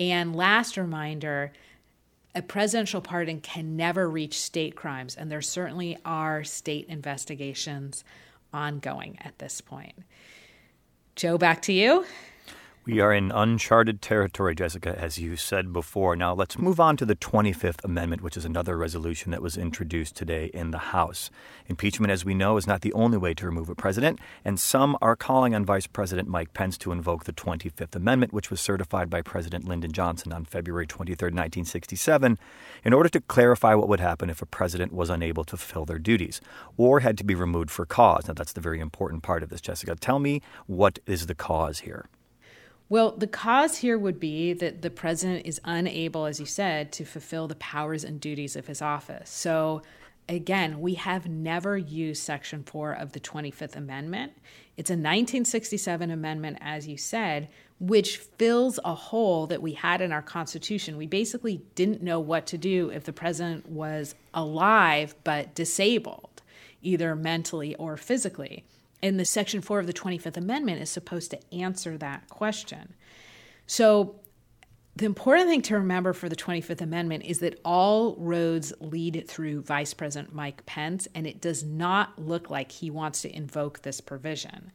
And 0.00 0.34
last 0.34 0.78
reminder 0.78 1.52
a 2.34 2.40
presidential 2.40 3.02
pardon 3.02 3.42
can 3.42 3.76
never 3.76 4.08
reach 4.08 4.40
state 4.40 4.76
crimes, 4.76 5.14
and 5.14 5.30
there 5.30 5.42
certainly 5.42 5.98
are 6.06 6.42
state 6.42 6.86
investigations 6.88 8.02
ongoing 8.50 9.18
at 9.20 9.38
this 9.38 9.60
point. 9.60 9.96
Joe, 11.16 11.36
back 11.36 11.60
to 11.62 11.72
you. 11.74 12.06
We 12.86 13.00
are 13.00 13.14
in 13.14 13.32
uncharted 13.32 14.02
territory, 14.02 14.54
Jessica, 14.54 14.94
as 14.98 15.16
you 15.16 15.36
said 15.36 15.72
before. 15.72 16.16
Now, 16.16 16.34
let's 16.34 16.58
move 16.58 16.78
on 16.78 16.98
to 16.98 17.06
the 17.06 17.16
25th 17.16 17.82
Amendment, 17.82 18.20
which 18.20 18.36
is 18.36 18.44
another 18.44 18.76
resolution 18.76 19.30
that 19.30 19.40
was 19.40 19.56
introduced 19.56 20.16
today 20.16 20.50
in 20.52 20.70
the 20.70 20.92
House. 20.92 21.30
Impeachment, 21.66 22.10
as 22.10 22.26
we 22.26 22.34
know, 22.34 22.58
is 22.58 22.66
not 22.66 22.82
the 22.82 22.92
only 22.92 23.16
way 23.16 23.32
to 23.32 23.46
remove 23.46 23.70
a 23.70 23.74
president, 23.74 24.18
and 24.44 24.60
some 24.60 24.98
are 25.00 25.16
calling 25.16 25.54
on 25.54 25.64
Vice 25.64 25.86
President 25.86 26.28
Mike 26.28 26.52
Pence 26.52 26.76
to 26.76 26.92
invoke 26.92 27.24
the 27.24 27.32
25th 27.32 27.96
Amendment, 27.96 28.34
which 28.34 28.50
was 28.50 28.60
certified 28.60 29.08
by 29.08 29.22
President 29.22 29.66
Lyndon 29.66 29.92
Johnson 29.92 30.30
on 30.30 30.44
February 30.44 30.86
23, 30.86 31.28
1967, 31.28 32.38
in 32.84 32.92
order 32.92 33.08
to 33.08 33.20
clarify 33.22 33.72
what 33.72 33.88
would 33.88 34.00
happen 34.00 34.28
if 34.28 34.42
a 34.42 34.46
president 34.46 34.92
was 34.92 35.08
unable 35.08 35.44
to 35.44 35.56
fulfill 35.56 35.86
their 35.86 35.98
duties 35.98 36.42
or 36.76 37.00
had 37.00 37.16
to 37.16 37.24
be 37.24 37.34
removed 37.34 37.70
for 37.70 37.86
cause. 37.86 38.28
Now, 38.28 38.34
that's 38.34 38.52
the 38.52 38.60
very 38.60 38.80
important 38.80 39.22
part 39.22 39.42
of 39.42 39.48
this, 39.48 39.62
Jessica. 39.62 39.96
Tell 39.96 40.18
me 40.18 40.42
what 40.66 40.98
is 41.06 41.28
the 41.28 41.34
cause 41.34 41.78
here? 41.78 42.10
Well, 42.88 43.12
the 43.12 43.26
cause 43.26 43.78
here 43.78 43.98
would 43.98 44.20
be 44.20 44.52
that 44.52 44.82
the 44.82 44.90
president 44.90 45.46
is 45.46 45.60
unable, 45.64 46.26
as 46.26 46.38
you 46.38 46.46
said, 46.46 46.92
to 46.92 47.04
fulfill 47.04 47.48
the 47.48 47.54
powers 47.54 48.04
and 48.04 48.20
duties 48.20 48.56
of 48.56 48.66
his 48.66 48.82
office. 48.82 49.30
So, 49.30 49.82
again, 50.28 50.80
we 50.80 50.94
have 50.94 51.26
never 51.26 51.78
used 51.78 52.22
Section 52.22 52.62
4 52.62 52.92
of 52.92 53.12
the 53.12 53.20
25th 53.20 53.74
Amendment. 53.74 54.32
It's 54.76 54.90
a 54.90 54.94
1967 54.94 56.10
amendment, 56.10 56.58
as 56.60 56.86
you 56.86 56.98
said, 56.98 57.48
which 57.80 58.18
fills 58.18 58.78
a 58.84 58.94
hole 58.94 59.46
that 59.46 59.62
we 59.62 59.72
had 59.72 60.02
in 60.02 60.12
our 60.12 60.22
Constitution. 60.22 60.98
We 60.98 61.06
basically 61.06 61.62
didn't 61.74 62.02
know 62.02 62.20
what 62.20 62.46
to 62.48 62.58
do 62.58 62.90
if 62.90 63.04
the 63.04 63.12
president 63.14 63.66
was 63.66 64.14
alive 64.34 65.14
but 65.24 65.54
disabled, 65.54 66.42
either 66.82 67.16
mentally 67.16 67.74
or 67.76 67.96
physically 67.96 68.64
and 69.04 69.20
the 69.20 69.24
Section 69.26 69.60
4 69.60 69.80
of 69.80 69.86
the 69.86 69.92
25th 69.92 70.38
Amendment 70.38 70.80
is 70.80 70.88
supposed 70.88 71.30
to 71.30 71.54
answer 71.54 71.98
that 71.98 72.26
question. 72.30 72.94
So, 73.66 74.16
the 74.96 75.04
important 75.04 75.48
thing 75.48 75.60
to 75.62 75.74
remember 75.74 76.12
for 76.12 76.28
the 76.28 76.36
25th 76.36 76.80
Amendment 76.80 77.24
is 77.24 77.40
that 77.40 77.60
all 77.64 78.14
roads 78.16 78.72
lead 78.80 79.24
through 79.28 79.62
Vice 79.62 79.92
President 79.92 80.34
Mike 80.34 80.64
Pence, 80.64 81.06
and 81.14 81.26
it 81.26 81.42
does 81.42 81.62
not 81.64 82.18
look 82.18 82.48
like 82.48 82.72
he 82.72 82.90
wants 82.90 83.20
to 83.22 83.36
invoke 83.36 83.82
this 83.82 84.00
provision. 84.00 84.72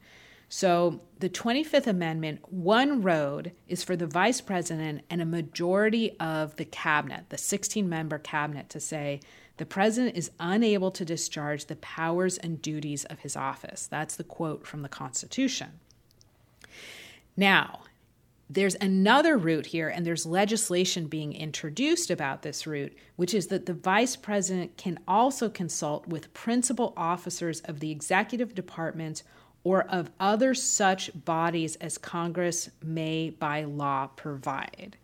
So, 0.48 1.00
the 1.18 1.28
25th 1.28 1.88
Amendment, 1.88 2.52
one 2.52 3.02
road 3.02 3.50
is 3.66 3.82
for 3.82 3.96
the 3.96 4.06
vice 4.06 4.40
president 4.40 5.02
and 5.10 5.20
a 5.20 5.26
majority 5.26 6.16
of 6.20 6.54
the 6.54 6.64
cabinet, 6.66 7.30
the 7.30 7.38
16 7.38 7.88
member 7.88 8.18
cabinet, 8.18 8.68
to 8.70 8.78
say, 8.78 9.20
the 9.60 9.66
president 9.66 10.16
is 10.16 10.30
unable 10.40 10.90
to 10.90 11.04
discharge 11.04 11.66
the 11.66 11.76
powers 11.76 12.38
and 12.38 12.62
duties 12.62 13.04
of 13.04 13.18
his 13.18 13.36
office. 13.36 13.86
That's 13.86 14.16
the 14.16 14.24
quote 14.24 14.66
from 14.66 14.80
the 14.80 14.88
Constitution. 14.88 15.80
Now, 17.36 17.80
there's 18.48 18.76
another 18.76 19.36
route 19.36 19.66
here, 19.66 19.90
and 19.90 20.06
there's 20.06 20.24
legislation 20.24 21.08
being 21.08 21.34
introduced 21.34 22.10
about 22.10 22.40
this 22.40 22.66
route, 22.66 22.96
which 23.16 23.34
is 23.34 23.48
that 23.48 23.66
the 23.66 23.74
vice 23.74 24.16
president 24.16 24.78
can 24.78 24.98
also 25.06 25.50
consult 25.50 26.06
with 26.06 26.32
principal 26.32 26.94
officers 26.96 27.60
of 27.66 27.80
the 27.80 27.90
executive 27.90 28.54
departments 28.54 29.24
or 29.62 29.82
of 29.88 30.10
other 30.18 30.54
such 30.54 31.10
bodies 31.26 31.76
as 31.76 31.98
Congress 31.98 32.70
may 32.82 33.28
by 33.28 33.64
law 33.64 34.06
provide. 34.06 34.96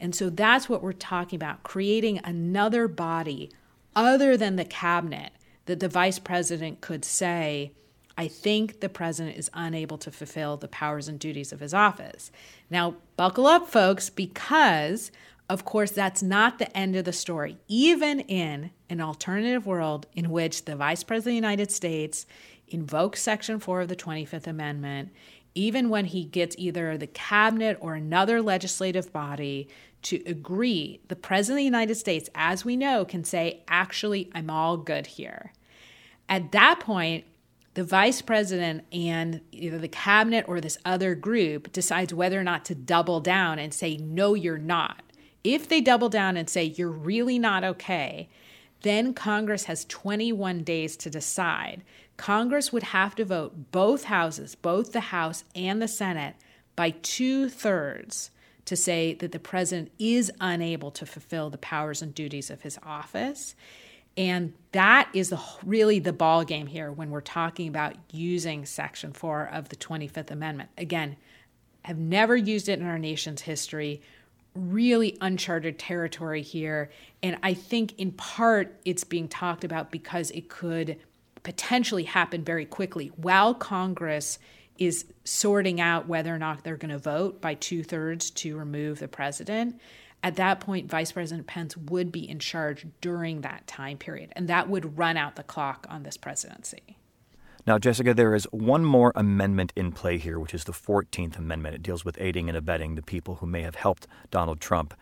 And 0.00 0.16
so 0.16 0.30
that's 0.30 0.68
what 0.68 0.82
we're 0.82 0.94
talking 0.94 1.36
about 1.36 1.62
creating 1.62 2.18
another 2.24 2.88
body 2.88 3.52
other 3.94 4.36
than 4.36 4.56
the 4.56 4.64
cabinet 4.64 5.32
that 5.66 5.80
the 5.80 5.88
vice 5.88 6.18
president 6.18 6.80
could 6.80 7.04
say, 7.04 7.72
I 8.16 8.28
think 8.28 8.80
the 8.80 8.88
president 8.88 9.36
is 9.36 9.50
unable 9.54 9.98
to 9.98 10.10
fulfill 10.10 10.56
the 10.56 10.68
powers 10.68 11.08
and 11.08 11.18
duties 11.18 11.52
of 11.52 11.60
his 11.60 11.72
office. 11.72 12.30
Now, 12.68 12.96
buckle 13.16 13.46
up, 13.46 13.68
folks, 13.68 14.10
because 14.10 15.10
of 15.50 15.64
course, 15.64 15.90
that's 15.90 16.22
not 16.22 16.60
the 16.60 16.76
end 16.76 16.94
of 16.94 17.04
the 17.04 17.12
story. 17.12 17.58
Even 17.66 18.20
in 18.20 18.70
an 18.88 19.00
alternative 19.00 19.66
world 19.66 20.06
in 20.14 20.30
which 20.30 20.64
the 20.64 20.76
Vice 20.76 21.02
President 21.02 21.30
of 21.30 21.42
the 21.42 21.48
United 21.48 21.72
States 21.72 22.24
invokes 22.68 23.20
Section 23.20 23.58
4 23.58 23.80
of 23.80 23.88
the 23.88 23.96
25th 23.96 24.46
Amendment, 24.46 25.10
even 25.54 25.88
when 25.88 26.06
he 26.06 26.24
gets 26.24 26.54
either 26.58 26.96
the 26.96 27.06
cabinet 27.06 27.76
or 27.80 27.94
another 27.94 28.40
legislative 28.40 29.12
body 29.12 29.68
to 30.02 30.22
agree, 30.26 31.00
the 31.08 31.16
President 31.16 31.58
of 31.58 31.60
the 31.60 31.64
United 31.64 31.94
States, 31.96 32.30
as 32.34 32.64
we 32.64 32.76
know, 32.76 33.04
can 33.04 33.24
say, 33.24 33.62
actually, 33.68 34.30
I'm 34.34 34.48
all 34.48 34.76
good 34.76 35.06
here. 35.06 35.52
At 36.28 36.52
that 36.52 36.80
point, 36.80 37.24
the 37.74 37.84
vice 37.84 38.22
president 38.22 38.84
and 38.92 39.40
either 39.52 39.78
the 39.78 39.88
cabinet 39.88 40.44
or 40.48 40.60
this 40.60 40.78
other 40.84 41.14
group 41.14 41.72
decides 41.72 42.12
whether 42.12 42.40
or 42.40 42.44
not 42.44 42.64
to 42.66 42.74
double 42.74 43.20
down 43.20 43.58
and 43.58 43.72
say, 43.72 43.96
no, 43.96 44.34
you're 44.34 44.58
not. 44.58 45.02
If 45.44 45.68
they 45.68 45.80
double 45.80 46.08
down 46.08 46.36
and 46.36 46.48
say, 46.48 46.64
you're 46.64 46.90
really 46.90 47.38
not 47.38 47.64
okay, 47.64 48.28
then 48.82 49.14
Congress 49.14 49.64
has 49.64 49.84
21 49.86 50.62
days 50.62 50.96
to 50.98 51.10
decide. 51.10 51.82
Congress 52.20 52.70
would 52.70 52.82
have 52.82 53.14
to 53.14 53.24
vote 53.24 53.72
both 53.72 54.04
houses, 54.04 54.54
both 54.54 54.92
the 54.92 55.00
House 55.00 55.42
and 55.54 55.80
the 55.80 55.88
Senate, 55.88 56.36
by 56.76 56.90
two 56.90 57.48
thirds 57.48 58.30
to 58.66 58.76
say 58.76 59.14
that 59.14 59.32
the 59.32 59.38
president 59.38 59.90
is 59.98 60.30
unable 60.38 60.90
to 60.90 61.06
fulfill 61.06 61.48
the 61.48 61.56
powers 61.56 62.02
and 62.02 62.14
duties 62.14 62.50
of 62.50 62.60
his 62.60 62.78
office. 62.82 63.54
And 64.18 64.52
that 64.72 65.08
is 65.14 65.30
the, 65.30 65.40
really 65.64 65.98
the 65.98 66.12
ball 66.12 66.44
game 66.44 66.66
here 66.66 66.92
when 66.92 67.08
we're 67.08 67.22
talking 67.22 67.68
about 67.68 67.94
using 68.12 68.66
Section 68.66 69.14
4 69.14 69.46
of 69.46 69.70
the 69.70 69.76
25th 69.76 70.30
Amendment. 70.30 70.68
Again, 70.76 71.16
have 71.86 71.96
never 71.96 72.36
used 72.36 72.68
it 72.68 72.78
in 72.78 72.86
our 72.86 72.98
nation's 72.98 73.40
history. 73.40 74.02
Really 74.54 75.16
uncharted 75.22 75.78
territory 75.78 76.42
here. 76.42 76.90
And 77.22 77.38
I 77.42 77.54
think 77.54 77.98
in 77.98 78.12
part 78.12 78.78
it's 78.84 79.04
being 79.04 79.26
talked 79.26 79.64
about 79.64 79.90
because 79.90 80.30
it 80.32 80.50
could 80.50 80.98
potentially 81.42 82.04
happen 82.04 82.44
very 82.44 82.64
quickly 82.64 83.08
while 83.16 83.54
Congress 83.54 84.38
is 84.78 85.04
sorting 85.24 85.80
out 85.80 86.08
whether 86.08 86.34
or 86.34 86.38
not 86.38 86.64
they're 86.64 86.76
going 86.76 86.90
to 86.90 86.98
vote 86.98 87.40
by 87.40 87.54
two 87.54 87.82
thirds 87.82 88.30
to 88.30 88.56
remove 88.56 88.98
the 88.98 89.08
president. 89.08 89.78
At 90.22 90.36
that 90.36 90.60
point, 90.60 90.90
Vice 90.90 91.12
President 91.12 91.46
Pence 91.46 91.76
would 91.76 92.10
be 92.12 92.28
in 92.28 92.38
charge 92.38 92.86
during 93.00 93.40
that 93.40 93.66
time 93.66 93.98
period, 93.98 94.32
and 94.36 94.48
that 94.48 94.68
would 94.68 94.98
run 94.98 95.16
out 95.16 95.36
the 95.36 95.42
clock 95.42 95.86
on 95.88 96.02
this 96.02 96.16
presidency. 96.16 96.96
Now, 97.66 97.78
Jessica, 97.78 98.14
there 98.14 98.34
is 98.34 98.44
one 98.50 98.84
more 98.84 99.12
amendment 99.14 99.72
in 99.76 99.92
play 99.92 100.16
here, 100.16 100.38
which 100.38 100.54
is 100.54 100.64
the 100.64 100.72
14th 100.72 101.38
Amendment. 101.38 101.74
It 101.74 101.82
deals 101.82 102.04
with 102.04 102.20
aiding 102.20 102.48
and 102.48 102.56
abetting 102.56 102.94
the 102.94 103.02
people 103.02 103.36
who 103.36 103.46
may 103.46 103.62
have 103.62 103.74
helped 103.74 104.06
Donald 104.30 104.60
Trump 104.60 104.94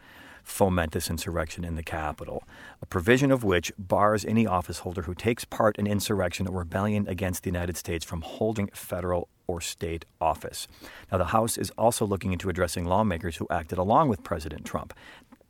foment 0.49 0.93
this 0.93 1.11
insurrection 1.11 1.65
in 1.65 1.77
the 1.77 1.83
Capitol, 1.83 2.43
a 2.81 2.87
provision 2.87 3.31
of 3.31 3.45
which 3.45 3.71
bars 3.79 4.25
any 4.25 4.45
officeholder 4.45 5.05
who 5.05 5.15
takes 5.15 5.45
part 5.45 5.79
in 5.79 5.87
insurrection 5.87 6.47
or 6.47 6.59
rebellion 6.59 7.07
against 7.07 7.43
the 7.43 7.51
United 7.51 7.77
States 7.77 8.05
from 8.05 8.23
holding 8.23 8.69
federal 8.69 9.29
or 9.47 9.61
state 9.61 10.05
office. 10.21 10.67
Now, 11.13 11.19
the 11.19 11.27
House 11.27 11.57
is 11.59 11.71
also 11.79 12.07
looking 12.07 12.33
into 12.33 12.49
addressing 12.49 12.85
lawmakers 12.85 13.37
who 13.37 13.47
acted 13.51 13.79
along 13.79 14.09
with 14.09 14.25
President 14.25 14.65
Trump. 14.65 14.95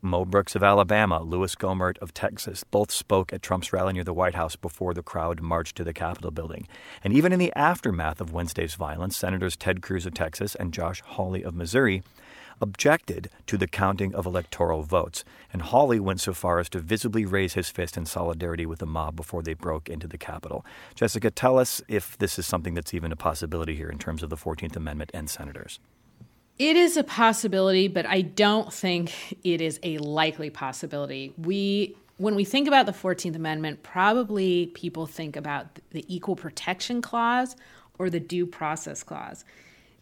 Mo 0.01 0.25
Brooks 0.25 0.55
of 0.55 0.63
Alabama, 0.63 1.21
Louis 1.23 1.57
Gohmert 1.57 1.99
of 1.99 2.15
Texas, 2.15 2.63
both 2.63 2.93
spoke 2.93 3.33
at 3.33 3.43
Trump's 3.43 3.73
rally 3.73 3.95
near 3.95 4.05
the 4.05 4.15
White 4.15 4.37
House 4.37 4.55
before 4.55 4.95
the 4.95 5.03
crowd 5.03 5.41
marched 5.41 5.77
to 5.77 5.83
the 5.83 5.93
Capitol 5.93 6.31
building. 6.31 6.69
And 7.03 7.13
even 7.13 7.33
in 7.33 7.41
the 7.41 7.53
aftermath 7.57 8.21
of 8.21 8.33
Wednesday's 8.33 8.77
violence, 8.77 9.17
Senators 9.17 9.57
Ted 9.57 9.83
Cruz 9.83 10.07
of 10.07 10.15
Texas 10.15 10.55
and 10.55 10.73
Josh 10.73 11.01
Hawley 11.01 11.43
of 11.43 11.55
Missouri 11.57 12.05
objected 12.61 13.31
to 13.47 13.57
the 13.57 13.67
counting 13.67 14.15
of 14.15 14.27
electoral 14.27 14.83
votes. 14.83 15.25
And 15.53 15.63
Hawley 15.63 16.01
went 16.01 16.21
so 16.21 16.33
far 16.33 16.59
as 16.59 16.69
to 16.71 16.81
visibly 16.81 17.25
raise 17.25 17.55
his 17.55 17.69
fist 17.71 17.97
in 17.97 18.07
solidarity 18.07 18.67
with 18.67 18.79
the 18.79 18.87
mob 18.87 19.17
before 19.17 19.43
they 19.43 19.55
broke 19.55 19.89
into 19.89 20.07
the 20.07 20.19
Capitol. 20.19 20.65
Jessica, 20.95 21.31
tell 21.31 21.59
us 21.59 21.83
if 21.89 22.17
this 22.19 22.39
is 22.39 22.47
something 22.47 22.75
that's 22.75 22.95
even 22.95 23.13
a 23.13 23.17
possibility 23.17 23.75
here 23.75 23.89
in 23.89 23.99
terms 23.99 24.23
of 24.23 24.31
the 24.31 24.37
14th 24.37 24.77
Amendment 24.77 25.11
and 25.15 25.29
senators. 25.31 25.81
It 26.59 26.75
is 26.75 26.97
a 26.97 27.05
possibility, 27.05 27.87
but 27.87 28.05
I 28.05 28.23
don't 28.23 28.73
think 28.73 29.39
it 29.45 29.61
is 29.61 29.79
a 29.85 29.99
likely 29.99 30.51
possibility. 30.51 31.33
We 31.39 31.97
when 32.17 32.35
we 32.35 32.45
think 32.45 32.67
about 32.67 32.87
the 32.87 32.93
14th 32.93 33.37
Amendment, 33.37 33.85
probably 33.85 34.67
people 34.75 35.07
think 35.07 35.37
about 35.37 35.79
the 35.91 36.05
Equal 36.13 36.35
Protection 36.35 37.01
Clause 37.01 37.55
or 37.97 38.11
the 38.11 38.19
Due 38.19 38.45
Process 38.45 39.05
Clause. 39.05 39.45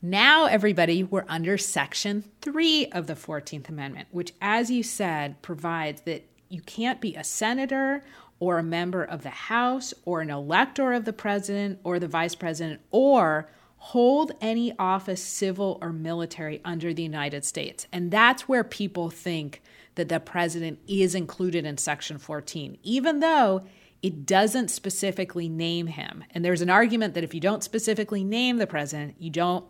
Now, 0.09 0.45
everybody, 0.45 1.03
we're 1.03 1.25
under 1.27 1.59
Section 1.59 2.23
3 2.41 2.87
of 2.93 3.09
the 3.09 3.15
14th 3.15 3.69
Amendment, 3.69 4.07
which, 4.13 4.35
as 4.41 4.71
you 4.71 4.85
said, 4.85 5.43
provides 5.43 6.03
that 6.03 6.25
you 6.49 6.61
can't 6.61 7.01
be 7.01 7.17
a 7.17 7.25
senator 7.25 8.05
or 8.39 8.59
a 8.59 8.63
member 8.63 9.03
of 9.03 9.25
the 9.25 9.31
House 9.31 9.93
or 10.05 10.21
an 10.21 10.31
elector 10.31 10.93
of 10.93 11.07
the 11.07 11.13
president 11.13 11.81
or 11.83 11.99
the 11.99 12.07
vice 12.07 12.37
president 12.37 12.83
or 12.93 13.51
hold 13.79 14.31
any 14.41 14.73
office, 14.79 15.21
civil 15.21 15.77
or 15.83 15.93
military, 15.93 16.61
under 16.65 16.95
the 16.95 17.03
United 17.03 17.45
States. 17.45 17.89
And 17.93 18.13
that's 18.13 18.49
where 18.49 18.63
people 18.63 19.11
think 19.11 19.61
that 19.97 20.09
the 20.09 20.21
president 20.21 20.79
is 20.87 21.17
included 21.17 21.67
in 21.67 21.79
Section 21.79 22.19
14, 22.19 22.79
even 22.85 23.19
though 23.19 23.65
it 24.03 24.25
doesn't 24.25 24.69
specifically 24.69 25.49
name 25.49 25.89
him. 25.89 26.23
And 26.31 26.45
there's 26.45 26.63
an 26.63 26.71
argument 26.71 27.15
that 27.15 27.25
if 27.25 27.35
you 27.35 27.41
don't 27.41 27.65
specifically 27.65 28.23
name 28.23 28.59
the 28.59 28.69
president, 28.69 29.17
you 29.19 29.31
don't 29.31 29.65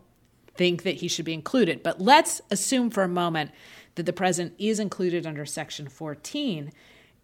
think 0.57 0.83
that 0.83 0.95
he 0.95 1.07
should 1.07 1.25
be 1.25 1.33
included. 1.33 1.83
But 1.83 2.01
let's 2.01 2.41
assume 2.51 2.89
for 2.89 3.03
a 3.03 3.07
moment 3.07 3.51
that 3.95 4.05
the 4.05 4.13
president 4.13 4.55
is 4.57 4.79
included 4.79 5.25
under 5.25 5.45
Section 5.45 5.87
14. 5.87 6.71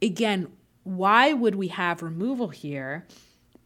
Again, 0.01 0.47
why 0.83 1.33
would 1.33 1.55
we 1.55 1.69
have 1.69 2.01
removal 2.01 2.49
here? 2.49 3.07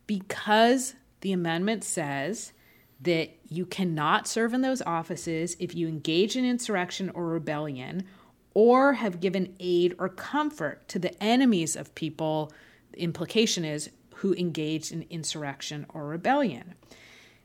Because 0.05 0.95
the 1.21 1.31
amendment 1.31 1.83
says 1.83 2.53
that 3.01 3.29
you 3.47 3.65
cannot 3.65 4.27
serve 4.27 4.53
in 4.53 4.62
those 4.62 4.81
offices 4.81 5.55
if 5.59 5.75
you 5.75 5.88
engage 5.88 6.36
in 6.36 6.45
insurrection 6.45 7.09
or 7.12 7.27
rebellion 7.27 8.03
or 8.53 8.93
have 8.93 9.19
given 9.19 9.55
aid 9.59 9.93
or 10.00 10.09
comfort 10.09 10.88
to 10.88 10.97
the 10.97 11.24
enemies 11.24 11.75
of 11.75 11.93
people, 11.93 12.51
the 12.91 13.01
implication 13.01 13.63
is, 13.63 13.91
who 14.15 14.33
engaged 14.33 14.91
in 14.91 15.05
insurrection 15.12 15.86
or 15.89 16.07
rebellion. 16.07 16.74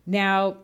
Now, 0.06 0.56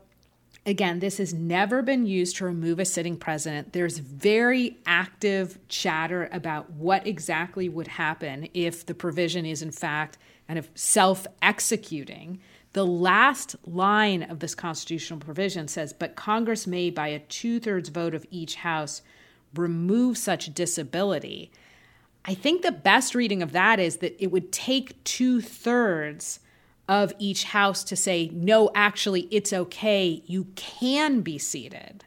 again, 0.68 0.98
this 0.98 1.16
has 1.16 1.32
never 1.32 1.80
been 1.80 2.04
used 2.04 2.37
to 2.37 2.44
remove 2.44 2.78
a 2.78 2.84
sitting 2.84 3.16
president. 3.16 3.72
There's 3.72 3.98
very 3.98 4.76
active 4.84 5.58
chatter 5.68 6.28
about 6.30 6.70
what 6.72 7.06
exactly 7.06 7.70
would 7.70 7.88
happen 7.88 8.48
if 8.52 8.84
the 8.84 8.94
provision 8.94 9.46
is, 9.46 9.62
in 9.62 9.72
fact, 9.72 10.18
kind 10.46 10.58
of 10.58 10.68
self 10.75 11.26
executing. 11.40 12.40
The 12.75 12.84
last 12.84 13.56
line 13.64 14.25
of 14.25 14.40
this 14.40 14.54
constitutional 14.54 15.20
provision 15.20 15.68
says, 15.68 15.94
but 15.94 16.16
Congress 16.16 16.66
may, 16.66 16.90
by 16.90 17.08
a 17.08 17.18
two 17.18 17.60
thirds 17.60 17.88
vote 17.88 18.14
of 18.14 18.26
each 18.30 18.56
House, 18.56 19.00
remove 19.54 20.18
such 20.18 20.52
disability. 20.52 21.50
I 22.26 22.34
think 22.34 22.60
the 22.60 22.72
best 22.72 23.14
reading 23.14 23.42
of 23.42 23.52
that 23.52 23.80
is 23.80 23.96
that 23.96 24.22
it 24.22 24.30
would 24.30 24.52
take 24.52 25.02
two 25.04 25.40
thirds 25.40 26.40
of 26.88 27.12
each 27.18 27.45
House 27.45 27.85
to 27.85 27.97
say, 27.97 28.30
no, 28.33 28.71
actually, 28.75 29.23
it's 29.30 29.52
okay, 29.52 30.23
you 30.26 30.45
can 30.57 31.21
be 31.21 31.38
seated. 31.38 32.04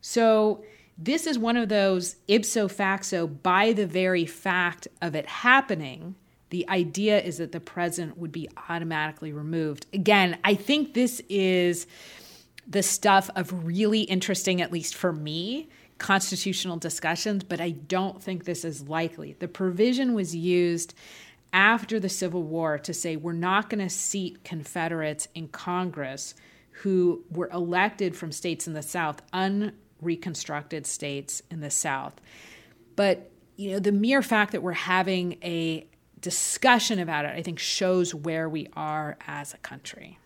So, 0.00 0.64
this 1.00 1.28
is 1.28 1.38
one 1.38 1.56
of 1.56 1.68
those 1.68 2.16
ipso 2.26 2.66
facto, 2.66 3.28
by 3.28 3.72
the 3.72 3.86
very 3.86 4.26
fact 4.26 4.88
of 5.00 5.14
it 5.14 5.26
happening, 5.26 6.16
the 6.50 6.68
idea 6.68 7.20
is 7.20 7.38
that 7.38 7.52
the 7.52 7.60
president 7.60 8.18
would 8.18 8.32
be 8.32 8.48
automatically 8.68 9.32
removed. 9.32 9.86
Again, 9.92 10.38
I 10.42 10.54
think 10.54 10.94
this 10.94 11.22
is 11.28 11.86
the 12.66 12.82
stuff 12.82 13.30
of 13.36 13.64
really 13.64 14.00
interesting, 14.02 14.60
at 14.60 14.72
least 14.72 14.94
for 14.94 15.12
me, 15.12 15.68
constitutional 15.98 16.76
discussions, 16.76 17.44
but 17.44 17.60
I 17.60 17.70
don't 17.70 18.22
think 18.22 18.44
this 18.44 18.64
is 18.64 18.88
likely. 18.88 19.34
The 19.38 19.48
provision 19.48 20.14
was 20.14 20.34
used 20.34 20.94
after 21.52 21.98
the 21.98 22.08
Civil 22.08 22.42
War 22.42 22.78
to 22.78 22.94
say 22.94 23.16
we're 23.16 23.32
not 23.32 23.70
going 23.70 23.80
to 23.80 23.90
seat 23.90 24.44
Confederates 24.44 25.28
in 25.34 25.48
Congress 25.48 26.34
who 26.82 27.24
were 27.30 27.48
elected 27.52 28.14
from 28.16 28.30
states 28.30 28.66
in 28.66 28.72
the 28.72 28.82
South, 28.82 29.20
unreconstructed 29.32 30.86
states 30.86 31.42
in 31.50 31.60
the 31.60 31.70
South. 31.70 32.20
But 32.94 33.30
you 33.56 33.72
know, 33.72 33.80
the 33.80 33.92
mere 33.92 34.22
fact 34.22 34.52
that 34.52 34.62
we're 34.62 34.72
having 34.72 35.38
a 35.42 35.86
discussion 36.20 36.98
about 36.98 37.24
it, 37.24 37.34
I 37.36 37.42
think, 37.42 37.58
shows 37.58 38.14
where 38.14 38.48
we 38.48 38.68
are 38.74 39.16
as 39.26 39.52
a 39.52 39.58
country. 39.58 40.18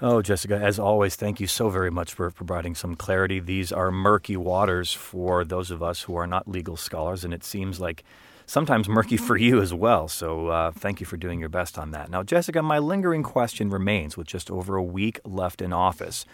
Oh, 0.00 0.20
Jessica, 0.20 0.56
as 0.56 0.78
always, 0.78 1.16
thank 1.16 1.40
you 1.40 1.46
so 1.46 1.70
very 1.70 1.90
much 1.90 2.12
for 2.12 2.30
providing 2.30 2.74
some 2.74 2.94
clarity. 2.94 3.40
These 3.40 3.72
are 3.72 3.90
murky 3.90 4.36
waters 4.36 4.92
for 4.92 5.44
those 5.44 5.70
of 5.70 5.82
us 5.82 6.02
who 6.02 6.16
are 6.16 6.26
not 6.26 6.46
legal 6.46 6.76
scholars, 6.76 7.24
and 7.24 7.32
it 7.32 7.42
seems 7.42 7.80
like 7.80 8.04
sometimes 8.46 8.88
murky 8.88 9.16
for 9.16 9.36
you 9.36 9.60
as 9.60 9.74
well. 9.74 10.08
So 10.08 10.48
uh, 10.48 10.70
thank 10.70 11.00
you 11.00 11.06
for 11.06 11.16
doing 11.16 11.40
your 11.40 11.48
best 11.48 11.78
on 11.78 11.90
that. 11.90 12.08
Now, 12.08 12.22
Jessica, 12.22 12.62
my 12.62 12.78
lingering 12.78 13.22
question 13.22 13.68
remains 13.68 14.16
with 14.16 14.26
just 14.28 14.50
over 14.50 14.76
a 14.76 14.82
week 14.82 15.20
left 15.24 15.60
in 15.60 15.72
office. 15.72 16.24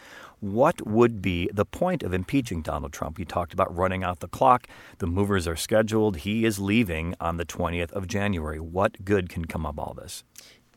What 0.40 0.87
would 0.87 1.22
be 1.22 1.48
the 1.53 1.64
point 1.64 2.03
of 2.03 2.12
impeaching 2.12 2.62
Donald 2.62 2.92
Trump? 2.92 3.18
You 3.18 3.25
talked 3.25 3.53
about 3.53 3.75
running 3.75 4.03
out 4.03 4.20
the 4.20 4.29
clock. 4.29 4.66
The 4.98 5.07
movers 5.07 5.46
are 5.46 5.57
scheduled. 5.57 6.18
He 6.18 6.44
is 6.44 6.59
leaving 6.59 7.14
on 7.20 7.37
the 7.37 7.44
20th 7.44 7.92
of 7.92 8.09
January. 8.09 8.59
What 8.59 9.05
good 9.05 9.29
can 9.29 9.44
come 9.44 9.64
of 9.64 9.79
all 9.79 9.94
this? 9.94 10.25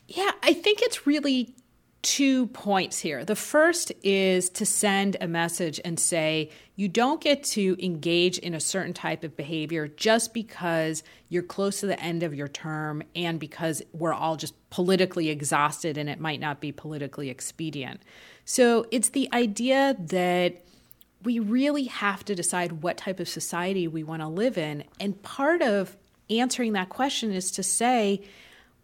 Yeah, 0.08 0.32
I 0.44 0.54
think 0.54 0.84
it's 0.84 1.08
really 1.08 1.56
two 2.06 2.46
points 2.48 3.00
here. 3.00 3.26
The 3.26 3.36
first 3.36 3.92
is 4.04 4.48
to 4.52 4.66
send 4.66 5.18
a 5.20 5.28
message 5.28 5.82
and 5.84 6.00
say 6.00 6.52
you 6.76 6.88
don't 6.88 7.20
get 7.20 7.44
to 7.46 7.76
engage 7.84 8.38
in 8.38 8.54
a 8.54 8.60
certain 8.60 8.94
type 8.94 9.24
of 9.24 9.36
behavior 9.36 9.88
just 9.88 10.32
because 10.32 11.02
you're 11.30 11.42
close 11.42 11.80
to 11.80 11.88
the 11.88 12.00
end 12.00 12.22
of 12.22 12.36
your 12.36 12.48
term 12.48 13.02
and 13.16 13.40
because 13.40 13.82
we're 13.92 14.14
all 14.14 14.36
just 14.36 14.54
politically 14.70 15.30
exhausted 15.30 15.98
and 15.98 16.08
it 16.08 16.20
might 16.20 16.40
not 16.40 16.62
be 16.62 16.72
politically 16.72 17.32
expedient. 17.32 18.04
So 18.46 18.86
it's 18.92 19.10
the 19.10 19.28
idea 19.34 19.96
that 19.98 20.64
we 21.24 21.40
really 21.40 21.86
have 21.86 22.24
to 22.26 22.36
decide 22.36 22.84
what 22.84 22.98
type 22.98 23.20
of 23.20 23.28
society 23.28 23.88
we 23.88 24.04
want 24.04 24.22
to 24.22 24.28
live 24.28 24.60
in. 24.60 24.84
And 25.00 25.20
part 25.24 25.64
of 25.64 25.98
answering 26.30 26.74
that 26.74 26.90
question 26.90 27.32
is 27.32 27.50
to 27.54 27.64
say, 27.64 28.22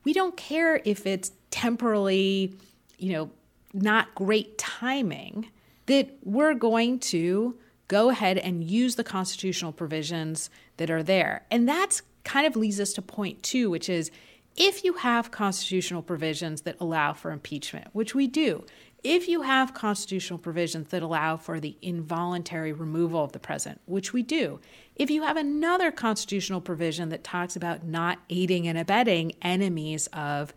we 0.03 0.11
don't 0.11 0.35
care 0.35 0.81
if 0.83 1.05
it's 1.05 1.31
temporally 1.51 2.55
you 3.01 3.13
know, 3.13 3.31
not 3.73 4.13
great 4.15 4.57
timing, 4.57 5.49
that 5.87 6.09
we're 6.23 6.53
going 6.53 6.99
to 6.99 7.57
go 7.87 8.09
ahead 8.09 8.37
and 8.37 8.63
use 8.63 8.95
the 8.95 9.03
constitutional 9.03 9.71
provisions 9.71 10.49
that 10.77 10.89
are 10.89 11.03
there. 11.03 11.45
And 11.51 11.67
that's 11.67 12.01
kind 12.23 12.47
of 12.47 12.55
leads 12.55 12.79
us 12.79 12.93
to 12.93 13.01
point 13.01 13.43
two, 13.43 13.69
which 13.69 13.89
is 13.89 14.11
if 14.55 14.83
you 14.83 14.93
have 14.93 15.31
constitutional 15.31 16.01
provisions 16.01 16.61
that 16.61 16.75
allow 16.79 17.13
for 17.13 17.31
impeachment, 17.31 17.87
which 17.93 18.13
we 18.13 18.27
do, 18.27 18.65
if 19.03 19.27
you 19.27 19.41
have 19.41 19.73
constitutional 19.73 20.37
provisions 20.37 20.89
that 20.89 21.01
allow 21.01 21.35
for 21.35 21.59
the 21.59 21.75
involuntary 21.81 22.71
removal 22.71 23.23
of 23.23 23.31
the 23.31 23.39
president, 23.39 23.81
which 23.85 24.13
we 24.13 24.21
do, 24.21 24.59
if 24.95 25.09
you 25.09 25.23
have 25.23 25.37
another 25.37 25.91
constitutional 25.91 26.61
provision 26.61 27.09
that 27.09 27.23
talks 27.23 27.55
about 27.55 27.83
not 27.83 28.19
aiding 28.29 28.67
and 28.67 28.77
abetting 28.77 29.31
enemies 29.41 30.07
of 30.07 30.53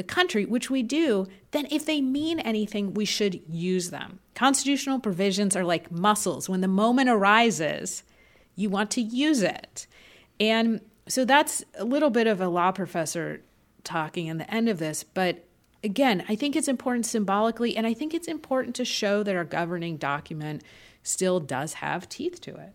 the 0.00 0.04
country, 0.04 0.46
which 0.46 0.70
we 0.70 0.82
do, 0.82 1.26
then 1.50 1.66
if 1.70 1.84
they 1.84 2.00
mean 2.00 2.40
anything, 2.40 2.94
we 2.94 3.04
should 3.04 3.38
use 3.46 3.90
them. 3.90 4.18
Constitutional 4.34 4.98
provisions 4.98 5.54
are 5.54 5.62
like 5.62 5.92
muscles. 5.92 6.48
When 6.48 6.62
the 6.62 6.68
moment 6.68 7.10
arises, 7.10 8.02
you 8.56 8.70
want 8.70 8.90
to 8.92 9.02
use 9.02 9.42
it. 9.42 9.86
And 10.40 10.80
so 11.06 11.26
that's 11.26 11.62
a 11.74 11.84
little 11.84 12.08
bit 12.08 12.26
of 12.26 12.40
a 12.40 12.48
law 12.48 12.72
professor 12.72 13.42
talking 13.84 14.26
in 14.28 14.38
the 14.38 14.50
end 14.50 14.70
of 14.70 14.78
this. 14.78 15.04
But 15.04 15.44
again, 15.84 16.24
I 16.30 16.34
think 16.34 16.56
it's 16.56 16.66
important 16.66 17.04
symbolically, 17.04 17.76
and 17.76 17.86
I 17.86 17.92
think 17.92 18.14
it's 18.14 18.26
important 18.26 18.74
to 18.76 18.86
show 18.86 19.22
that 19.22 19.36
our 19.36 19.44
governing 19.44 19.98
document 19.98 20.62
still 21.02 21.40
does 21.40 21.74
have 21.74 22.08
teeth 22.08 22.40
to 22.40 22.56
it. 22.56 22.72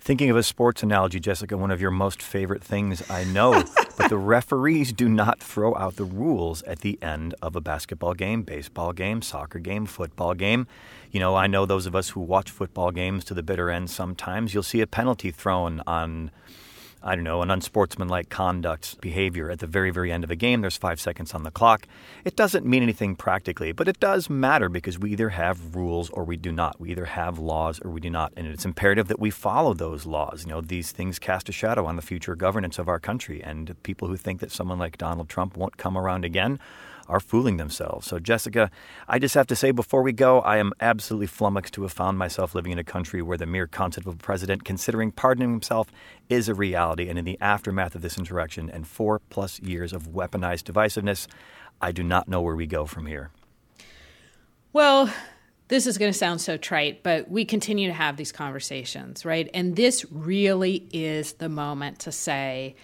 Thinking 0.00 0.30
of 0.30 0.36
a 0.36 0.42
sports 0.42 0.82
analogy, 0.82 1.20
Jessica, 1.20 1.56
one 1.56 1.70
of 1.70 1.80
your 1.80 1.90
most 1.90 2.22
favorite 2.22 2.62
things 2.62 3.08
I 3.10 3.24
know, 3.24 3.64
but 3.98 4.08
the 4.08 4.16
referees 4.16 4.92
do 4.92 5.08
not 5.08 5.40
throw 5.40 5.74
out 5.76 5.96
the 5.96 6.04
rules 6.04 6.62
at 6.62 6.80
the 6.80 6.98
end 7.02 7.34
of 7.42 7.56
a 7.56 7.60
basketball 7.60 8.14
game, 8.14 8.42
baseball 8.42 8.92
game, 8.92 9.20
soccer 9.22 9.58
game, 9.58 9.86
football 9.86 10.34
game. 10.34 10.66
You 11.10 11.20
know, 11.20 11.34
I 11.34 11.46
know 11.46 11.66
those 11.66 11.84
of 11.86 11.94
us 11.96 12.10
who 12.10 12.20
watch 12.20 12.50
football 12.50 12.90
games 12.90 13.24
to 13.24 13.34
the 13.34 13.42
bitter 13.42 13.70
end 13.70 13.90
sometimes, 13.90 14.54
you'll 14.54 14.62
see 14.62 14.80
a 14.80 14.86
penalty 14.86 15.30
thrown 15.30 15.82
on 15.86 16.30
I 17.08 17.14
don't 17.14 17.24
know, 17.24 17.40
an 17.40 17.50
unsportsmanlike 17.50 18.28
conduct 18.28 19.00
behavior 19.00 19.50
at 19.50 19.60
the 19.60 19.66
very, 19.66 19.90
very 19.90 20.12
end 20.12 20.24
of 20.24 20.30
a 20.30 20.36
game. 20.36 20.60
There's 20.60 20.76
five 20.76 21.00
seconds 21.00 21.32
on 21.32 21.42
the 21.42 21.50
clock. 21.50 21.88
It 22.22 22.36
doesn't 22.36 22.66
mean 22.66 22.82
anything 22.82 23.16
practically, 23.16 23.72
but 23.72 23.88
it 23.88 23.98
does 23.98 24.28
matter 24.28 24.68
because 24.68 24.98
we 24.98 25.12
either 25.12 25.30
have 25.30 25.74
rules 25.74 26.10
or 26.10 26.24
we 26.24 26.36
do 26.36 26.52
not. 26.52 26.78
We 26.78 26.90
either 26.90 27.06
have 27.06 27.38
laws 27.38 27.80
or 27.82 27.90
we 27.90 28.02
do 28.02 28.10
not. 28.10 28.34
And 28.36 28.46
it's 28.46 28.66
imperative 28.66 29.08
that 29.08 29.18
we 29.18 29.30
follow 29.30 29.72
those 29.72 30.04
laws. 30.04 30.44
You 30.44 30.50
know, 30.50 30.60
these 30.60 30.92
things 30.92 31.18
cast 31.18 31.48
a 31.48 31.52
shadow 31.52 31.86
on 31.86 31.96
the 31.96 32.02
future 32.02 32.36
governance 32.36 32.78
of 32.78 32.90
our 32.90 33.00
country. 33.00 33.42
And 33.42 33.74
people 33.84 34.08
who 34.08 34.18
think 34.18 34.40
that 34.40 34.52
someone 34.52 34.78
like 34.78 34.98
Donald 34.98 35.30
Trump 35.30 35.56
won't 35.56 35.78
come 35.78 35.96
around 35.96 36.26
again 36.26 36.58
are 37.08 37.20
fooling 37.20 37.56
themselves. 37.56 38.06
So, 38.06 38.18
Jessica, 38.18 38.70
I 39.08 39.18
just 39.18 39.34
have 39.34 39.46
to 39.48 39.56
say 39.56 39.70
before 39.70 40.02
we 40.02 40.12
go, 40.12 40.40
I 40.40 40.58
am 40.58 40.72
absolutely 40.80 41.26
flummoxed 41.26 41.74
to 41.74 41.82
have 41.82 41.92
found 41.92 42.18
myself 42.18 42.54
living 42.54 42.72
in 42.72 42.78
a 42.78 42.84
country 42.84 43.22
where 43.22 43.38
the 43.38 43.46
mere 43.46 43.66
concept 43.66 44.06
of 44.06 44.14
a 44.14 44.18
president 44.18 44.64
considering 44.64 45.10
pardoning 45.10 45.50
himself 45.50 45.88
is 46.28 46.48
a 46.48 46.54
reality. 46.54 47.08
And 47.08 47.18
in 47.18 47.24
the 47.24 47.38
aftermath 47.40 47.94
of 47.94 48.02
this 48.02 48.18
insurrection 48.18 48.68
and 48.70 48.86
four 48.86 49.20
plus 49.30 49.60
years 49.60 49.92
of 49.92 50.08
weaponized 50.08 50.64
divisiveness, 50.64 51.26
I 51.80 51.92
do 51.92 52.02
not 52.02 52.28
know 52.28 52.40
where 52.40 52.56
we 52.56 52.66
go 52.66 52.86
from 52.86 53.06
here. 53.06 53.30
Well, 54.72 55.12
this 55.68 55.86
is 55.86 55.98
going 55.98 56.12
to 56.12 56.18
sound 56.18 56.40
so 56.40 56.56
trite, 56.56 57.02
but 57.02 57.30
we 57.30 57.44
continue 57.44 57.88
to 57.88 57.94
have 57.94 58.16
these 58.16 58.32
conversations, 58.32 59.24
right? 59.24 59.50
And 59.52 59.76
this 59.76 60.04
really 60.10 60.88
is 60.92 61.34
the 61.34 61.48
moment 61.48 62.00
to 62.00 62.12
say, 62.12 62.74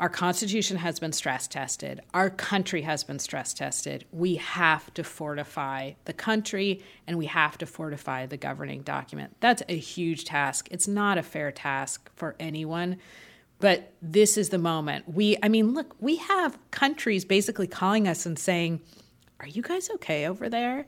our 0.00 0.08
Constitution 0.08 0.78
has 0.78 0.98
been 0.98 1.12
stress 1.12 1.46
tested. 1.46 2.00
Our 2.14 2.30
country 2.30 2.80
has 2.82 3.04
been 3.04 3.18
stress 3.18 3.52
tested. 3.52 4.06
We 4.10 4.36
have 4.36 4.92
to 4.94 5.04
fortify 5.04 5.92
the 6.06 6.14
country 6.14 6.82
and 7.06 7.18
we 7.18 7.26
have 7.26 7.58
to 7.58 7.66
fortify 7.66 8.24
the 8.24 8.38
governing 8.38 8.80
document. 8.80 9.36
That's 9.40 9.62
a 9.68 9.76
huge 9.76 10.24
task. 10.24 10.68
It's 10.70 10.88
not 10.88 11.18
a 11.18 11.22
fair 11.22 11.52
task 11.52 12.10
for 12.16 12.34
anyone. 12.40 12.96
But 13.58 13.92
this 14.00 14.38
is 14.38 14.48
the 14.48 14.58
moment. 14.58 15.06
We, 15.06 15.36
I 15.42 15.50
mean, 15.50 15.74
look, 15.74 15.94
we 16.00 16.16
have 16.16 16.58
countries 16.70 17.26
basically 17.26 17.66
calling 17.66 18.08
us 18.08 18.24
and 18.24 18.38
saying, 18.38 18.80
Are 19.38 19.46
you 19.46 19.60
guys 19.60 19.90
okay 19.96 20.26
over 20.26 20.48
there? 20.48 20.86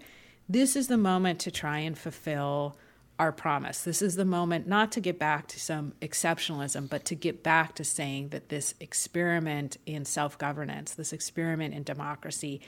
This 0.49 0.75
is 0.75 0.89
the 0.89 0.97
moment 0.97 1.39
to 1.41 1.51
try 1.51 1.81
and 1.81 1.99
fulfill 1.99 2.79
our 3.19 3.33
promise. 3.33 3.83
This 3.83 4.03
is 4.03 4.17
the 4.17 4.25
moment 4.25 4.67
not 4.67 4.93
to 4.93 5.01
get 5.01 5.19
back 5.19 5.47
to 5.49 5.61
some 5.61 5.93
exceptionalism, 6.01 6.89
but 6.89 7.05
to 7.07 7.15
get 7.15 7.43
back 7.43 7.75
to 7.77 7.85
saying 7.85 8.31
that 8.31 8.49
this 8.49 8.75
experiment 8.81 9.77
in 9.87 10.05
self 10.05 10.39
governance, 10.39 10.95
this 10.95 11.13
experiment 11.13 11.75
in 11.75 11.83
democracy 11.83 12.61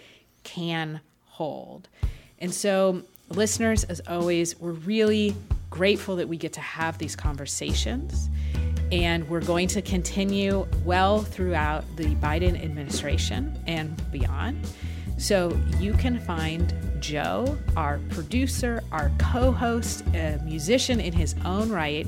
can 0.42 1.00
hold. 1.24 1.88
And 2.38 2.52
so, 2.54 3.02
listeners, 3.30 3.84
as 3.84 4.00
always, 4.06 4.58
we're 4.60 4.72
really 4.72 5.34
grateful 5.70 6.16
that 6.16 6.28
we 6.28 6.36
get 6.36 6.52
to 6.52 6.60
have 6.60 6.98
these 6.98 7.16
conversations. 7.16 8.28
And 8.92 9.28
we're 9.28 9.40
going 9.40 9.66
to 9.68 9.82
continue 9.82 10.68
well 10.84 11.22
throughout 11.22 11.84
the 11.96 12.14
Biden 12.16 12.62
administration 12.62 13.58
and 13.66 14.00
beyond. 14.12 14.64
So 15.18 15.58
you 15.80 15.94
can 15.94 16.20
find 16.20 16.72
Joe, 17.04 17.58
our 17.76 17.98
producer, 18.08 18.82
our 18.90 19.12
co 19.18 19.52
host, 19.52 20.06
a 20.14 20.40
musician 20.42 21.00
in 21.00 21.12
his 21.12 21.34
own 21.44 21.70
right, 21.70 22.06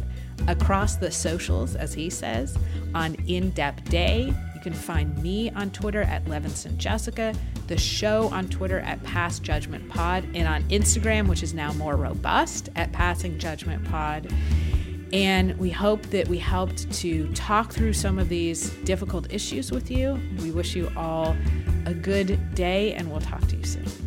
across 0.49 0.97
the 0.97 1.11
socials, 1.11 1.77
as 1.77 1.93
he 1.93 2.09
says, 2.09 2.57
on 2.95 3.15
In 3.27 3.51
Depth 3.51 3.91
Day. 3.91 4.33
You 4.55 4.61
can 4.63 4.73
find 4.73 5.23
me 5.23 5.51
on 5.51 5.71
Twitter 5.71 6.01
at 6.01 6.25
Levinson 6.25 6.79
Jessica, 6.79 7.35
the 7.67 7.77
show 7.77 8.29
on 8.29 8.49
Twitter 8.49 8.81
at 8.81 9.03
Pass 9.03 9.39
Judgment 9.39 9.87
Pod, 9.91 10.25
and 10.35 10.49
on 10.49 10.63
Instagram, 10.71 11.29
which 11.29 11.43
is 11.43 11.53
now 11.53 11.75
more 11.75 11.97
robust, 11.97 12.71
at 12.75 12.91
Passing 12.93 13.39
Judgment 13.39 13.85
Pod. 13.91 14.33
And 15.13 15.59
we 15.59 15.69
hope 15.69 16.05
that 16.07 16.27
we 16.27 16.39
helped 16.39 16.91
to 17.01 17.31
talk 17.35 17.71
through 17.71 17.93
some 17.93 18.19
of 18.19 18.31
these 18.31 18.71
difficult 18.85 19.31
issues 19.31 19.71
with 19.71 19.91
you. 19.91 20.19
We 20.41 20.53
wish 20.53 20.75
you 20.75 20.91
all 20.97 21.37
a 21.85 21.93
good 21.93 22.55
day, 22.55 22.95
and 22.95 23.11
we'll 23.11 23.21
talk 23.21 23.47
to 23.49 23.57
you 23.57 23.65
soon. 23.65 24.06